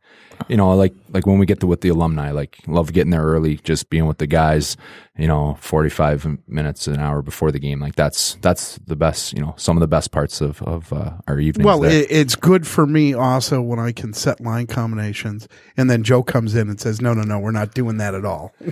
[0.48, 3.24] you know, like like when we get to with the alumni, like love getting there
[3.24, 4.76] early, just being with the guys.
[5.16, 9.34] You know, 45 minutes an hour before the game, like that's that's the best.
[9.34, 11.68] You know, some of the best parts of of uh, our evening.
[11.68, 16.02] Well, it, it's good for me also when I can set line combinations, and then
[16.02, 18.52] Joe comes in and says, "No, no, no, we're not doing that at all."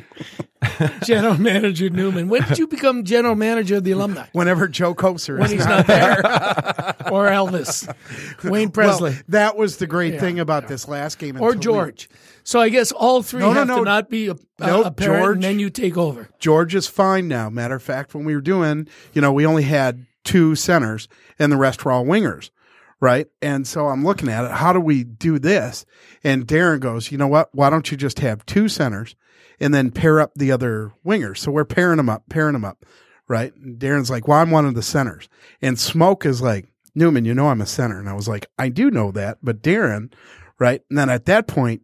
[1.03, 2.29] general manager Newman.
[2.29, 4.27] When did you become general manager of the alumni?
[4.33, 6.19] Whenever Joe Kocur When is he's not there,
[7.11, 7.91] or Elvis,
[8.43, 11.73] Wayne Presley, Well, that was the great Yeah, thing about this last game, or until
[11.73, 12.09] we- George.
[12.43, 13.77] So I guess all three No, no, have no.
[13.79, 15.33] to not be a, Nope, a parent, George.
[15.35, 16.29] and then you take over.
[16.39, 17.49] George is fine now.
[17.49, 21.07] Matter of fact, when we were doing, you know, we only had two centers
[21.39, 22.49] and the rest were all wingers,
[22.99, 23.27] right?
[23.41, 24.51] And so I'm looking at it.
[24.51, 25.85] How do we do this?
[26.23, 27.49] And Darren goes, you know what?
[27.53, 29.15] Why don't you just have two centers
[29.61, 31.37] and then pair up the other wingers?
[31.37, 32.85] So we're pairing them up, pairing them up,
[33.29, 33.55] right?
[33.55, 35.29] And Darren's like, well, I'm one of the centers.
[35.61, 37.97] And Smoke is like, Newman, you know I'm a center.
[37.97, 40.11] And I was like, I do know that, but Darren,
[40.59, 40.81] right?
[40.89, 41.81] And then at that point,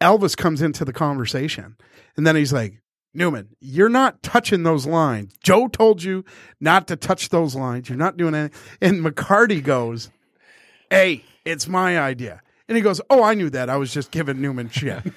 [0.00, 1.76] Elvis comes into the conversation.
[2.16, 2.80] And then he's like,
[3.14, 5.34] Newman, you're not touching those lines.
[5.42, 6.24] Joe told you
[6.60, 7.88] not to touch those lines.
[7.88, 8.58] You're not doing anything.
[8.80, 10.10] And McCarty goes,
[10.90, 12.42] Hey, it's my idea.
[12.68, 13.70] And he goes, Oh, I knew that.
[13.70, 15.02] I was just giving Newman shit.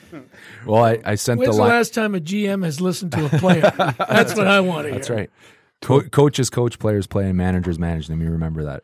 [0.65, 1.69] Well, I, I sent When's the the, line.
[1.77, 3.61] last time a GM has listened to a player?
[3.97, 4.99] That's what I want to hear.
[4.99, 5.29] That's right.
[5.81, 8.21] Co- coaches coach, players play, and managers manage them.
[8.21, 8.83] You remember that.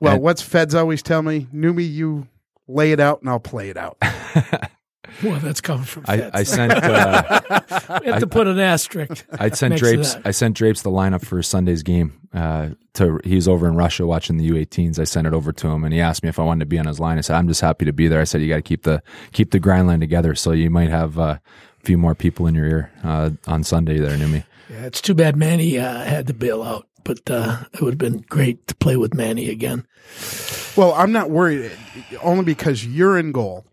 [0.00, 1.46] well, And- what's Feds always tell me?
[1.54, 2.28] Newmy, you
[2.68, 3.96] lay it out and I'll play it out.
[5.22, 6.72] Well, that's coming from I, I sent.
[6.72, 7.40] Uh,
[8.02, 9.26] we have to put an asterisk.
[9.32, 10.16] I sent Drapes.
[10.24, 12.28] I sent Drapes the lineup for Sunday's game.
[12.32, 14.98] Uh, to he was over in Russia watching the U18s.
[14.98, 16.78] I sent it over to him, and he asked me if I wanted to be
[16.78, 17.18] on his line.
[17.18, 18.20] I said I'm just happy to be there.
[18.20, 20.90] I said you got to keep the keep the grind line together, so you might
[20.90, 21.40] have uh, a
[21.84, 24.44] few more people in your ear uh, on Sunday there, Numi.
[24.70, 27.98] Yeah, it's too bad Manny uh, had to bail out, but uh, it would have
[27.98, 29.86] been great to play with Manny again.
[30.76, 31.72] Well, I'm not worried
[32.22, 33.64] only because you're in goal,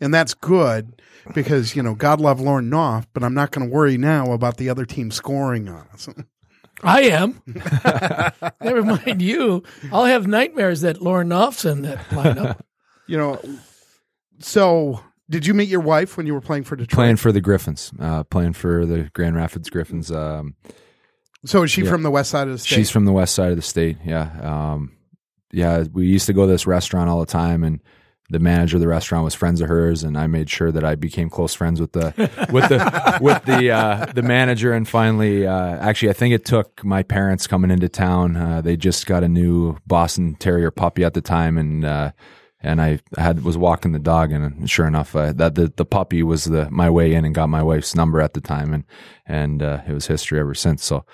[0.00, 1.00] and that's good
[1.34, 4.56] because you know God love Lauren Knopf, but I'm not going to worry now about
[4.56, 6.08] the other team scoring on us.
[6.82, 7.40] I am.
[8.60, 9.62] Never mind you.
[9.90, 12.60] I'll have nightmares that Lauren Knopf's in that lineup.
[13.06, 13.40] you know,
[14.40, 16.96] so did you meet your wife when you were playing for Detroit?
[16.96, 20.12] Playing for the Griffins, uh, playing for the Grand Rapids Griffins.
[20.12, 20.54] Um,
[21.46, 21.90] so is she yeah.
[21.90, 22.74] from the west side of the state?
[22.74, 23.96] She's from the west side of the state.
[24.04, 24.30] Yeah.
[24.42, 24.96] Um,
[25.52, 25.84] yeah.
[25.90, 27.80] We used to go to this restaurant all the time and
[28.30, 30.94] the manager of the restaurant was friends of hers and I made sure that I
[30.94, 32.12] became close friends with the,
[32.50, 34.72] with the, with the, uh, the manager.
[34.72, 38.36] And finally, uh, actually, I think it took my parents coming into town.
[38.36, 41.56] Uh, they just got a new Boston Terrier puppy at the time.
[41.56, 42.12] And, uh,
[42.60, 46.22] and I had was walking the dog, and sure enough, uh, that the, the puppy
[46.22, 48.84] was the my way in, and got my wife's number at the time, and
[49.26, 50.82] and uh, it was history ever since.
[50.82, 51.04] So,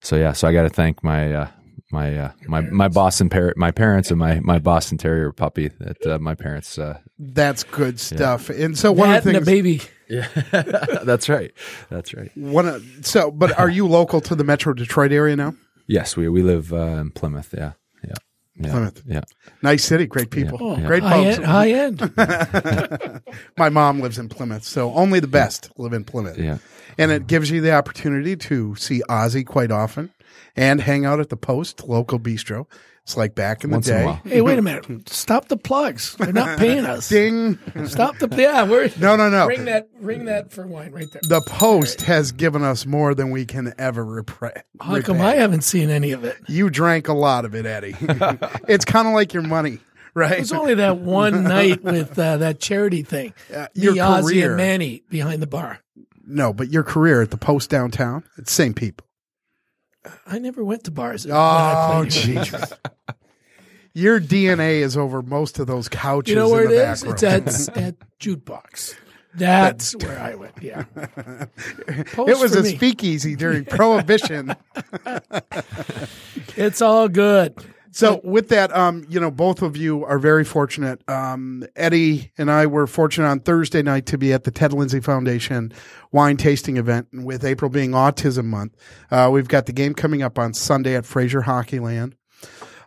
[0.00, 1.50] so yeah, so I got to thank my
[1.90, 6.06] my uh, my my Boston par- my parents and my my Boston Terrier puppy that
[6.06, 6.78] uh, my parents.
[6.78, 8.50] Uh, That's good stuff.
[8.50, 9.82] And so one that of the and things, a baby.
[10.08, 10.28] yeah,
[11.04, 11.52] that's right,
[11.90, 12.30] that's right.
[12.36, 15.54] one of, so, but are you local to the Metro Detroit area now?
[15.86, 17.54] Yes, we we live uh, in Plymouth.
[17.56, 17.72] Yeah,
[18.04, 18.12] yeah,
[18.56, 19.02] yeah, Plymouth.
[19.06, 19.20] yeah.
[19.62, 21.36] Nice city, great people, Oh, great high folks.
[21.38, 23.22] end, high end.
[23.56, 26.38] My mom lives in Plymouth, so only the best live in Plymouth.
[26.38, 26.58] Yeah.
[26.98, 30.10] And it gives you the opportunity to see Ozzy quite often.
[30.56, 32.66] And hang out at the Post local bistro.
[33.02, 34.04] It's like back in the Once in a day.
[34.04, 34.20] while.
[34.22, 35.08] Hey, wait a minute!
[35.08, 36.14] Stop the plugs.
[36.16, 37.08] They're not paying us.
[37.08, 37.58] Ding.
[37.86, 38.64] Stop the yeah.
[38.68, 39.46] We're No, no, no.
[39.46, 39.88] Ring that.
[39.98, 41.22] Ring that for wine right there.
[41.26, 44.60] The Post has given us more than we can ever repay.
[44.78, 46.36] How come I haven't seen any of it?
[46.48, 47.96] You drank a lot of it, Eddie.
[48.68, 49.78] it's kind of like your money,
[50.12, 50.32] right?
[50.32, 53.32] It was only that one night with uh, that charity thing.
[53.54, 54.48] Uh, your Ozzy, career.
[54.48, 55.78] and Manny behind the bar.
[56.26, 59.06] no, but your career at the Post downtown, it's same people.
[60.26, 61.26] I never went to bars.
[61.26, 62.78] Oh, jeez.
[63.94, 66.30] Your DNA is over most of those couches.
[66.30, 67.02] You know where it is?
[67.02, 68.94] It's at, at Jukebox.
[69.34, 70.54] That's where I went.
[70.62, 70.82] Yeah.
[72.12, 72.76] Post it was a me.
[72.76, 74.54] speakeasy during Prohibition.
[76.56, 77.54] It's all good.
[77.98, 81.02] So with that, um, you know, both of you are very fortunate.
[81.10, 85.00] Um, Eddie and I were fortunate on Thursday night to be at the Ted Lindsay
[85.00, 85.72] Foundation
[86.12, 87.08] wine tasting event.
[87.10, 88.76] And with April being Autism Month,
[89.10, 92.12] uh, we've got the game coming up on Sunday at Fraser Hockeyland.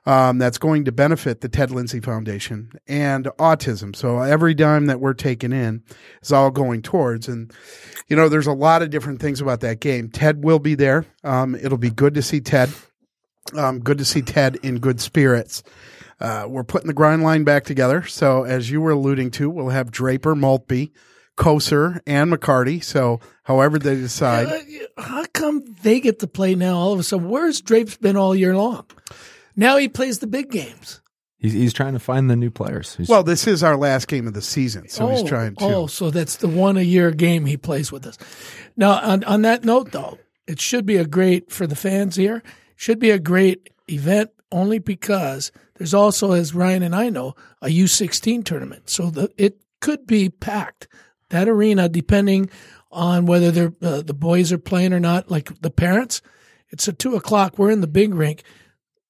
[0.05, 3.93] Um, that's going to benefit the Ted Lindsay Foundation and autism.
[3.93, 5.83] So every dime that we're taking in
[6.21, 7.27] is all going towards.
[7.27, 7.51] And,
[8.07, 10.09] you know, there's a lot of different things about that game.
[10.09, 11.05] Ted will be there.
[11.25, 12.69] Um, it'll be good to see Ted.
[13.55, 15.63] Um, good to see Ted in good spirits.
[16.19, 18.03] Uh, we're putting the grind line back together.
[18.03, 20.91] So as you were alluding to, we'll have Draper, Maltby,
[21.37, 22.83] Kocur, and McCarty.
[22.83, 24.47] So however they decide.
[24.47, 27.29] Uh, How come they get to play now all of a sudden?
[27.29, 28.85] Where's Drapes been all year long?
[29.55, 31.01] Now he plays the big games.
[31.39, 32.95] He's, he's trying to find the new players.
[32.95, 35.63] He's, Well, this is our last game of the season, so he's Oh, trying to.
[35.65, 38.19] Oh, so that's the one a year game he plays with us.
[38.77, 42.43] Now, on, on that note, though, it should be a great for the fans here.
[42.81, 47.67] Should be a great event only because there's also, as Ryan and I know, a
[47.67, 48.89] U16 tournament.
[48.89, 50.87] So the, it could be packed.
[51.29, 52.49] That arena, depending
[52.91, 56.23] on whether they're, uh, the boys are playing or not, like the parents,
[56.69, 57.59] it's at two o'clock.
[57.59, 58.41] We're in the big rink.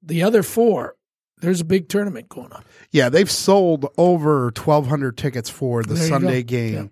[0.03, 0.97] The other four,
[1.39, 2.65] there's a big tournament going on.
[2.91, 6.47] Yeah, they've sold over 1,200 tickets for the Sunday go.
[6.47, 6.91] game.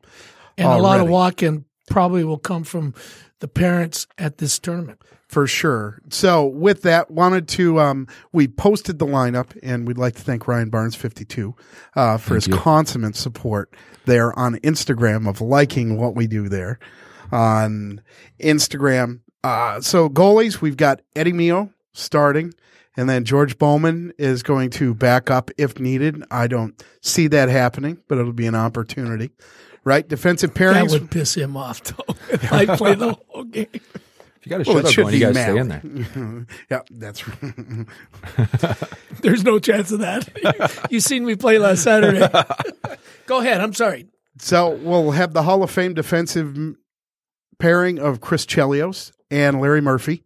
[0.58, 1.12] And a lot of already.
[1.12, 2.94] walk in probably will come from
[3.40, 5.02] the parents at this tournament.
[5.30, 6.02] For sure.
[6.10, 10.48] So with that, wanted to um, we posted the lineup, and we'd like to thank
[10.48, 11.56] Ryan Barnes fifty two
[11.96, 12.56] uh, for his you.
[12.56, 13.72] consummate support
[14.06, 16.80] there on Instagram of liking what we do there
[17.32, 18.02] on
[18.42, 19.20] Instagram.
[19.44, 22.52] Uh, so goalies, we've got Eddie Mio starting,
[22.98, 26.24] and then George Bowman is going to back up if needed.
[26.32, 29.30] I don't see that happening, but it'll be an opportunity.
[29.86, 30.90] Right, defensive That pairings.
[30.92, 33.68] would piss him off, though, if I play the whole game.
[34.52, 36.46] If you got a Well, it shutout going, you be got to stay in there.
[36.72, 37.24] yeah, that's.
[39.22, 40.88] There's no chance of that.
[40.90, 42.28] you seen me play last Saturday.
[43.26, 43.62] Go ahead.
[43.62, 44.08] I'm sorry.
[44.40, 46.58] So we'll have the Hall of Fame defensive
[47.60, 50.24] pairing of Chris Chelios and Larry Murphy.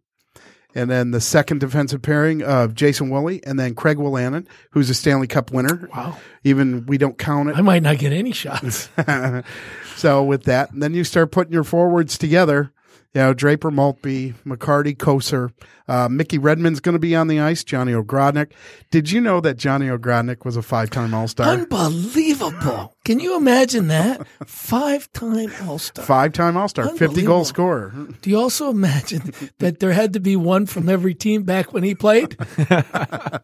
[0.76, 4.94] And then the second defensive pairing of Jason Woolley and then Craig Wolanin, who's a
[4.94, 5.88] Stanley Cup winner.
[5.94, 6.18] Wow.
[6.42, 7.56] Even we don't count it.
[7.56, 8.88] I might not get any shots.
[9.96, 12.72] so with that, and then you start putting your forwards together.
[13.14, 15.52] You know, Draper, Maltby, McCarty, Kocur,
[15.86, 17.62] uh, Mickey Redmond's going to be on the ice.
[17.62, 18.50] Johnny Ogrodnick.
[18.90, 21.46] Did you know that Johnny Ogrodnick was a five-time All-Star?
[21.46, 22.96] Unbelievable.
[23.04, 24.26] Can you imagine that?
[24.46, 26.04] Five time All Star.
[26.04, 27.94] Five-time All-Star, fifty-goal scorer.
[28.20, 31.84] Do you also imagine that there had to be one from every team back when
[31.84, 32.36] he played?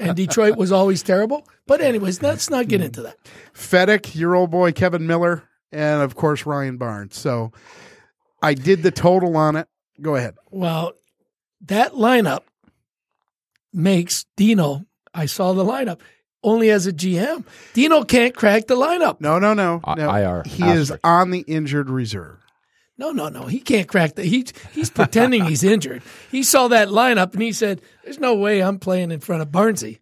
[0.00, 1.46] and Detroit was always terrible?
[1.68, 3.18] But, anyways, let's not get into that.
[3.54, 7.16] Fedyk, your old boy Kevin Miller, and of course Ryan Barnes.
[7.16, 7.52] So
[8.42, 9.68] I did the total on it.
[10.00, 10.36] Go ahead.
[10.50, 10.92] Well,
[11.62, 12.40] that lineup
[13.72, 14.86] makes Dino.
[15.12, 16.00] I saw the lineup
[16.42, 17.44] only as a GM.
[17.74, 19.20] Dino can't crack the lineup.
[19.20, 19.80] No, no, no.
[19.84, 20.10] I- no.
[20.10, 22.38] IR, He is on the injured reserve.
[23.00, 23.46] No, no, no.
[23.46, 24.22] He can't crack the.
[24.24, 26.02] He he's pretending he's injured.
[26.30, 29.48] He saw that lineup and he said, "There's no way I'm playing in front of
[29.48, 30.00] Barnesy.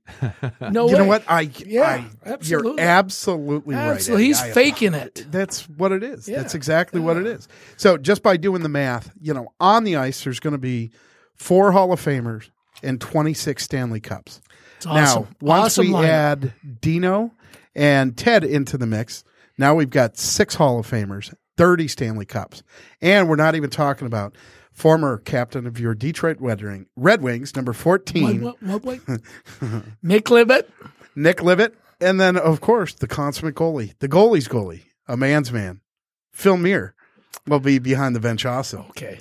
[0.61, 1.23] No you way." know what?
[1.29, 2.83] I Yeah, I, absolutely.
[2.83, 3.91] You're absolutely right.
[3.93, 4.25] Absolutely.
[4.25, 4.27] Eddie.
[4.27, 5.27] He's I- faking it.
[5.31, 6.29] That's what it is.
[6.29, 6.39] Yeah.
[6.39, 7.47] That's exactly what it is.
[7.77, 10.91] So just by doing the math, you know, on the ice, there's going to be
[11.37, 12.51] four Hall of Famers
[12.83, 14.41] and 26 Stanley Cups.
[14.79, 15.23] It's awesome.
[15.23, 16.09] Now, once Awesome we lineup.
[16.09, 17.31] add Dino
[17.77, 19.23] and Ted into the mix,
[19.57, 22.63] now we've got six Hall of Famers, 30 Stanley Cups.
[23.03, 24.35] And we're not even talking about
[24.73, 29.21] former captain of your Detroit Red, Wing, Red Wings, number 14, What, what, what, what?
[30.03, 30.69] Nick Libett.
[31.15, 31.73] Nick Libett.
[32.01, 35.81] And then, of course, the consummate goalie, the goalie's goalie, a man's man,
[36.33, 36.95] Phil Myre,
[37.47, 38.87] will be behind the bench also.
[38.91, 39.19] Okay.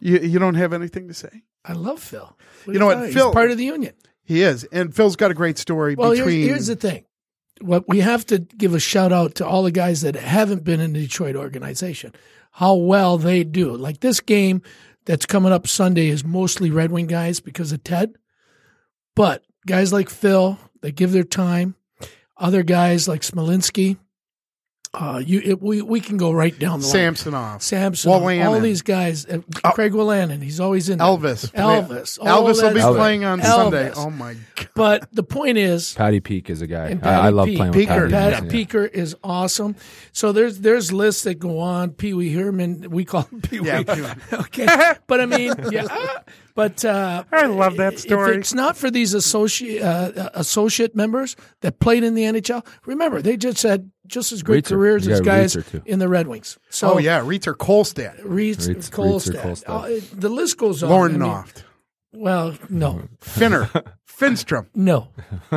[0.00, 1.44] You, you don't have anything to say?
[1.64, 2.36] I love Phil.
[2.66, 3.94] You know what, He's Phil- part of the union.
[4.24, 4.64] He is.
[4.72, 7.04] And Phil's got a great story Well, here's, here's the thing.
[7.60, 10.80] What we have to give a shout out to all the guys that haven't been
[10.80, 12.12] in the Detroit organization.
[12.52, 13.74] How well they do.
[13.74, 14.62] Like this game,
[15.06, 18.16] that's coming up Sunday is mostly Red Wing guys because of Ted.
[19.14, 21.76] But guys like Phil, they give their time.
[22.36, 23.96] Other guys like Smolinski,
[24.98, 26.92] uh, you it, we we can go right down the line.
[26.92, 29.26] Samsonov, Samson, all these guys.
[29.26, 29.38] Uh,
[29.72, 31.06] Craig Wolanin, he's always in there.
[31.06, 31.52] Elvis.
[31.52, 33.44] Elvis, all Elvis will be that- playing on Elvis.
[33.44, 33.92] Sunday.
[33.94, 34.68] Oh my god.
[34.74, 36.86] But the point is, Patty Peake is a guy.
[36.88, 37.56] and I, I Patty love Peake.
[37.58, 38.10] playing with Patty.
[38.10, 38.50] Pat- Yeah.
[38.50, 39.76] Peaker is awesome.
[40.12, 41.90] So there's there's lists that go on.
[41.90, 43.66] Pee Wee Herman, we call him Pee Wee.
[43.68, 44.08] Yeah, Pee-wee.
[44.32, 44.66] okay,
[45.06, 45.86] but I mean, yeah.
[46.54, 48.36] But uh, I love that If story.
[48.38, 53.36] it's not for these associate uh, associate members that played in the NHL, remember they
[53.36, 54.68] just had just as great Reitzer.
[54.68, 56.58] careers as guys in the Red Wings.
[56.70, 59.42] So oh yeah, Reitzer Kolstad, Reitz, Reitz- Kolstad.
[59.42, 59.64] Kolstad.
[59.66, 60.90] Uh, the list goes on.
[60.92, 61.44] I mean,
[62.12, 63.68] well, no, Finner,
[64.08, 64.66] Finstrom.
[64.74, 65.08] no.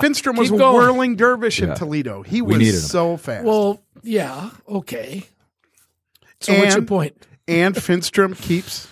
[0.00, 0.74] Finstrom was Keep going.
[0.76, 1.70] whirling dervish Yeah.
[1.70, 2.22] in Toledo.
[2.22, 3.44] He We was so fast.
[3.44, 5.24] Well, yeah, okay.
[6.40, 7.26] So what's your point?
[7.48, 8.88] and Finstrom keeps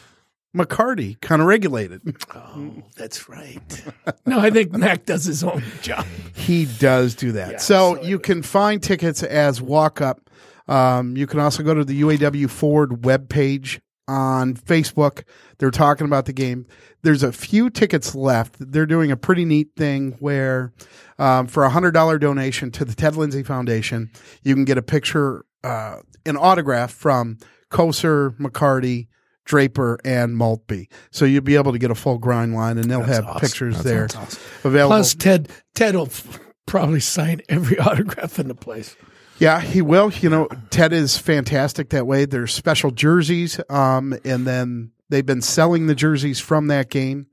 [0.55, 2.01] McCarty kind of regulated.
[2.35, 3.85] Oh, that's right.
[4.27, 6.07] no, I think Mac does his own job.
[6.35, 7.53] He does do that.
[7.53, 10.31] Yeah, so, so you can find tickets as walk up.
[10.69, 15.25] Um, you can also go to the UAW Ford webpage on Facebook.
[15.59, 16.67] They're talking about the game.
[17.03, 18.57] There's a few tickets left.
[18.59, 20.73] They're doing a pretty neat thing where
[21.19, 24.11] um, for a hundred dollar donation to the Ted Lindsay Foundation,
[24.43, 27.39] you can get a picture, uh, an autograph from
[27.71, 29.09] Kocur, McCarty,
[29.45, 30.89] Draper, and Maltby.
[31.11, 33.41] So you'll be able to get a full grind line, and they'll have awesome.
[33.41, 34.41] pictures That there awesome.
[34.65, 34.97] available.
[34.97, 38.97] Plus, Ted Ted will f- probably sign every autograph in the place.
[39.39, 40.13] Yeah, he will.
[40.13, 42.25] You know, Ted is fantastic that way.
[42.25, 47.27] There's special jerseys, um, and then they've been selling the jerseys from that game.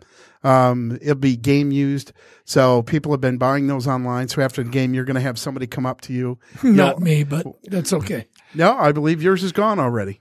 [0.44, 2.12] Um, it'll be game used,
[2.46, 4.28] so people have been buying those online.
[4.28, 6.40] So after the game, you're going to have somebody come up to you.
[6.64, 8.26] You Not know- me, but that's okay.
[8.56, 10.20] No, I believe yours is gone already.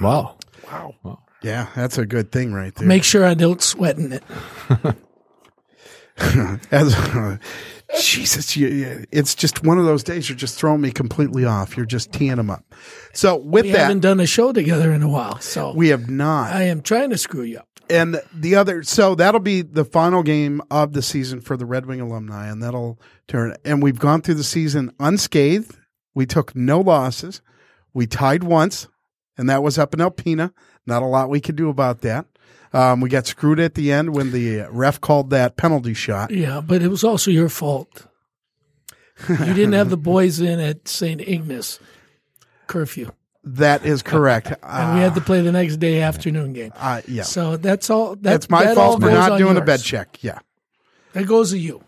[0.00, 0.36] Wow.
[0.70, 1.20] Wow.
[1.42, 2.86] Yeah, that's a good thing right there.
[2.86, 4.22] Make sure I don't sweat in it.
[6.70, 6.94] As,
[8.00, 10.28] Jesus, you, you- it's just one of those days.
[10.28, 11.76] You're just throwing me completely off.
[11.76, 12.64] You're just teeing them up.
[13.14, 15.88] So with We that, we haven't done a show together in a while, so we
[15.88, 16.52] have not.
[16.52, 17.68] I am trying to screw you up.
[17.88, 21.86] and the other so that'll be the final game of the season for the red
[21.86, 25.76] wing alumni and that'll turn and we've gone through the season unscathed
[26.14, 27.42] we took no losses
[27.92, 28.86] we tied once
[29.40, 30.52] and that was up in alpena
[30.86, 32.26] not a lot we could do about that
[32.72, 36.60] um, we got screwed at the end when the ref called that penalty shot Yeah,
[36.60, 38.06] but it was also your fault.
[39.28, 41.20] You didn't have the boys in at St.
[41.20, 41.80] Ignace
[42.68, 43.10] curfew,
[43.42, 46.72] that is correct and we had to play the next day afternoon game.
[46.76, 48.10] uh, yeah So that's all.
[48.14, 50.38] That, that's my that fault for not doing a bed check yeah
[51.14, 51.82] That goes to you.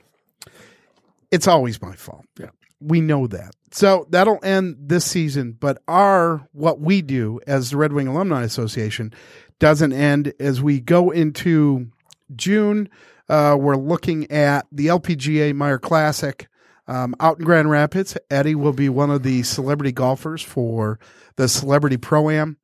[1.31, 2.25] it's always my fault.
[2.41, 2.51] Yeah.
[2.83, 3.55] We know that.
[3.71, 8.43] So that'll end this season, but our what we do as the Red Wing Alumni
[8.43, 9.15] Association
[9.59, 11.91] doesn't end as we go into
[12.37, 12.89] June.
[13.29, 16.49] Uh, we're looking at the LPGA Meijer Classic
[16.87, 18.17] um, out in Grand Rapids.
[18.31, 20.99] Eddie will be one of the celebrity golfers for
[21.37, 22.59] the Celebrity Pro Am.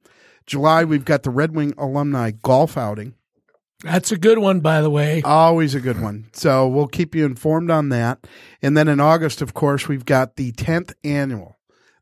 [0.47, 3.15] July, we've got the Red Wing Alumni Golf Outing.
[3.85, 5.23] That's a good one, by the way.
[5.23, 6.27] Always a good one.
[6.33, 8.27] So we'll keep you informed on that.
[8.61, 11.59] And then in August, of course, we've got the 10th annual.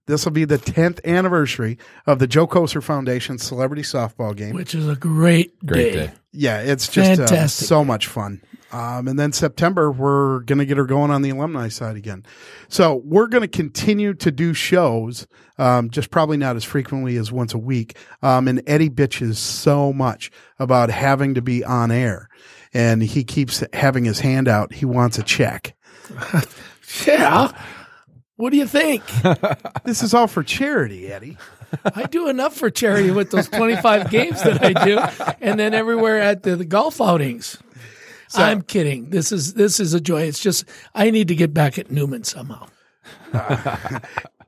[0.06, 4.54] This will be the 10th anniversary of the Joe Kocur Foundation Celebrity Softball Game.
[4.54, 6.06] Which is a great, Great day.
[6.06, 6.12] day.
[6.32, 7.66] Yeah, it's just uh, Fantastic.
[7.66, 8.40] so much fun.
[8.76, 12.26] Um, and then September, we're going to get her going on the alumni side again.
[12.68, 17.32] So we're going to continue to do shows, um, just probably not as frequently as
[17.32, 17.96] once a week.
[18.20, 22.28] Um, and Eddie bitches so much about having to be on air.
[22.74, 24.74] And he keeps having his hand out.
[24.74, 25.74] He wants a check.
[27.04, 27.50] Yeah.
[28.36, 29.02] What do you think?
[29.84, 31.36] This is all for charity, Eddie.
[31.84, 36.20] I do enough for charity with those 25 games that I do, and then everywhere
[36.20, 37.58] at the, the golf outings.
[38.34, 39.10] I'm kidding.
[39.10, 40.22] This is this is a joy.
[40.22, 40.64] It's just
[40.94, 42.66] I need to get back at Newman somehow.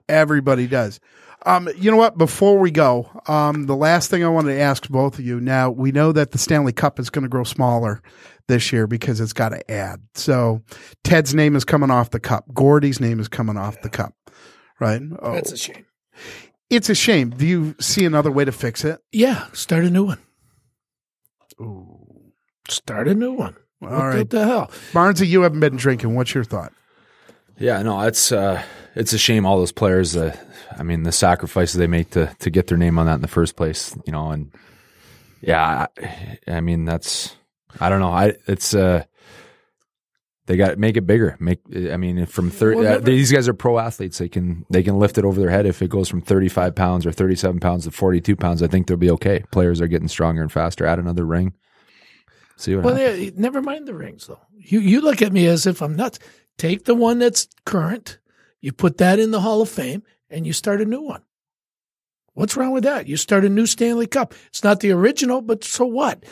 [0.09, 1.01] Everybody does.
[1.47, 2.19] Um, you know what?
[2.19, 5.41] Before we go, um, the last thing I wanted to ask both of you.
[5.41, 8.03] Now we know that the Stanley Cup is going to grow smaller
[8.49, 10.01] this year because it's got to add.
[10.15, 10.63] So
[11.05, 12.45] Ted's name is coming off the cup.
[12.53, 14.15] Gordy's name is coming off the cup.
[14.81, 15.01] Right?
[15.23, 15.85] Oh, That's a shame.
[16.71, 17.31] it's a shame.
[17.31, 19.01] Do you see another way to fix it?
[19.13, 20.19] Yeah, start a new one.
[21.61, 22.33] Ooh.
[22.69, 23.57] Start a new one.
[23.81, 24.29] All what right.
[24.29, 24.71] the hell?
[24.93, 26.15] Barnesy, you haven't been drinking.
[26.15, 26.73] What's your thought?
[27.59, 28.63] Yeah, no, it's uh,
[28.95, 30.17] it's a shame all those players.
[30.17, 30.37] Uh,
[30.79, 33.29] I mean, the sacrifices they make to to get their name on that in the
[33.29, 33.97] first place.
[34.07, 34.51] You know, and
[35.41, 37.35] yeah, I, I mean that's
[37.81, 38.13] I don't know.
[38.13, 39.05] I it's uh,
[40.47, 41.37] They got to make it bigger.
[41.41, 42.81] Make I mean from thirty.
[42.81, 44.19] Well, uh, these guys are pro athletes.
[44.19, 45.67] They can they can lift it over their head.
[45.67, 48.63] If it goes from thirty five pounds or thirty seven pounds to forty two pounds,
[48.63, 49.45] I think they'll be okay.
[49.51, 50.87] Players are getting stronger and faster.
[50.87, 51.55] Add another ring.
[52.59, 54.41] See what Well, yeah, never mind the rings, though.
[54.57, 56.19] You you look at me as if I'm nuts.
[56.59, 58.19] Take the one that's current,
[58.61, 61.23] you put that in the Hall of Fame, and you start a new one.
[62.35, 63.07] What's wrong with that?
[63.07, 64.35] You start a new Stanley Cup.
[64.49, 66.25] It's not the original, but so what?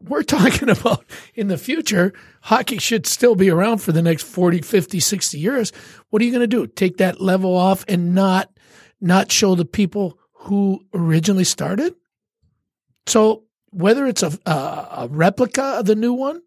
[0.00, 4.62] We're talking about in the future, hockey should still be around for the next 40,
[4.62, 5.72] 50, 60 years.
[6.08, 6.66] What are you going to do?
[6.66, 8.50] Take that level off and not
[8.98, 11.94] not show the people who originally started?
[13.06, 13.44] So
[13.74, 16.40] whether it's a, a, a replica of the new one,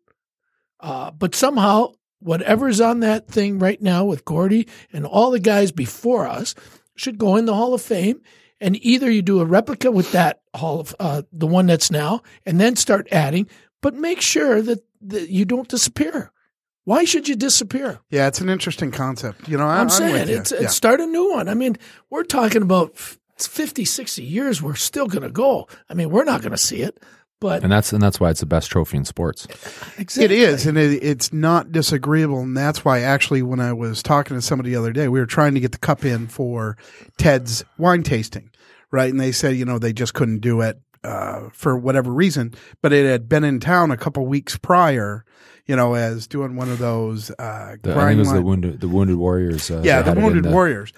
[0.80, 5.72] uh, but somehow whatever's on that thing right now with Gordy and all the guys
[5.72, 6.56] before us
[6.96, 8.22] should go in the Hall of Fame.
[8.60, 12.22] And either you do a replica with that Hall of uh, the one that's now,
[12.44, 13.48] and then start adding,
[13.84, 16.32] but make sure that, that you don't disappear.
[16.84, 18.00] Why should you disappear?
[18.10, 19.48] Yeah, it's an interesting concept.
[19.48, 20.38] You know, I, I'm, saying with you.
[20.38, 20.68] it's, Yeah.
[20.70, 21.50] start a new one.
[21.50, 21.78] I mean,
[22.10, 24.62] we're talking about f- 50, 60 years.
[24.64, 25.68] We're still going to go.
[25.90, 27.00] I mean, we're not going to see it,
[27.40, 29.48] but and that's and that's why it's the best trophy in sports.
[30.18, 34.36] It is, and it, it's not disagreeable, and that's why actually when I was talking
[34.36, 36.78] to somebody the other day, we were trying to get the cup in for
[37.18, 38.50] Ted's wine tasting,
[38.92, 39.10] right?
[39.10, 42.92] And they said, you know, they just couldn't do it uh, for whatever reason, but
[42.92, 45.24] it had been in town a couple weeks prior,
[45.66, 47.30] you know, as doing one of those.
[47.32, 49.70] Uh, The, I think it was the wounded the wounded warriors.
[49.70, 50.92] Uh, yeah, the it in Wounded the- Warriors.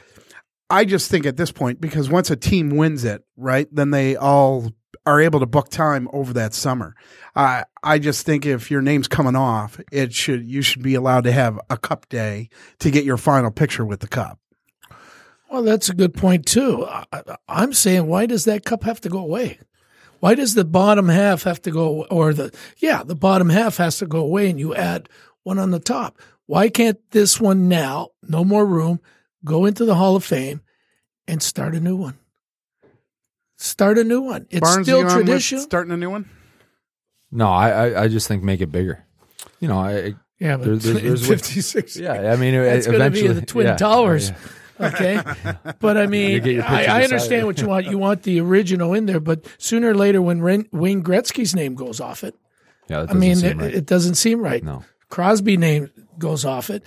[0.72, 4.16] I just think at this point, because once a team wins it, right, then they
[4.16, 4.72] all
[5.06, 6.96] are able to book time over that summer.
[7.36, 11.24] I I just think if your name's coming off, it should you should be allowed
[11.26, 14.40] to have a cup day to get your final picture with the cup.
[15.50, 16.86] Well, that's a good point too.
[16.86, 17.06] I,
[17.48, 19.60] I'm saying, why does that cup have to go away?
[20.20, 23.98] Why does the bottom half have to go, or the yeah, the bottom half has
[24.00, 25.10] to go away, and you add
[25.44, 26.20] one on the top?
[26.46, 29.00] Why can't this one now, no more room,
[29.46, 30.62] go into the Hall of Fame
[31.28, 32.18] and start a new one?
[33.62, 34.48] Start a new one.
[34.50, 35.60] It's Barnes, still you tradition.
[35.60, 36.30] Starting a new one.
[37.32, 39.06] No, I, I I just think make it bigger.
[39.60, 43.00] You know, I Yeah, but there- there- in there's- 56 Yeah, I mean, that's going
[43.00, 44.30] to be eventually- the Twin yeah, Towers.
[44.30, 44.36] yeah.
[44.88, 45.22] Okay,
[45.82, 47.86] but I mean, You I, I understand what you want.
[47.88, 51.76] You want the original in there, but sooner or later, when Ren, Wayne Gretzky's name
[51.76, 52.34] goes off it,
[52.88, 53.74] Yeah, I mean, doesn't it, right.
[53.74, 54.64] it doesn't seem right.
[54.64, 54.86] No.
[55.10, 56.84] Crosby name goes off it.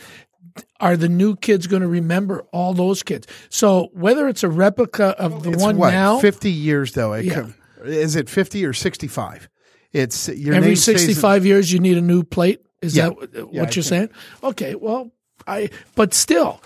[0.80, 3.26] Are the new kids going to remember all those kids?
[3.48, 7.12] So whether it's a replica of the It's one what now, fifty years though.
[7.12, 7.34] It Yeah.
[7.34, 7.54] could-
[7.88, 9.48] is it fifty or sixty five?
[9.92, 12.60] It's your every name stays in- sixty-five years, you need a new plate.
[12.80, 13.10] Is Yeah.
[13.10, 14.08] that what Yeah, you're think- saying?
[14.42, 15.10] Okay, well,
[15.46, 16.60] I but still,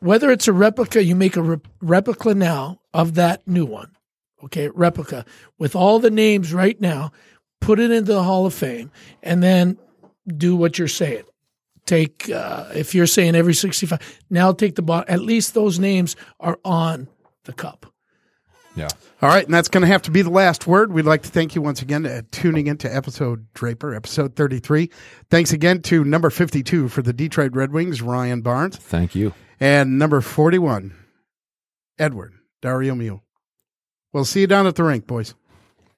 [0.00, 3.90] whether it's a replica, you make a re- replica now of that new one.
[4.44, 5.24] Okay, replica
[5.58, 7.12] with all the names right now.
[7.60, 8.90] Put it into the Hall of Fame,
[9.22, 9.78] and then
[10.36, 11.22] do what you're saying.
[11.84, 15.12] Take uh, if you're saying every sixty-five, now take the bottom.
[15.12, 17.08] At least those names are on
[17.44, 17.86] the cup.
[18.76, 18.88] Yeah.
[19.20, 20.92] All right, and that's going to have to be the last word.
[20.92, 24.88] We'd like to thank you once again for tuning into episode Draper, episode 33.
[25.28, 29.34] Thanks again to number 52 for the Detroit Red Wings, Ryan Barnes, Thank you.
[29.60, 30.94] and number 41,
[31.98, 33.22] Edward Dario Mio.
[34.14, 35.34] We'll see you down at the rink, boys.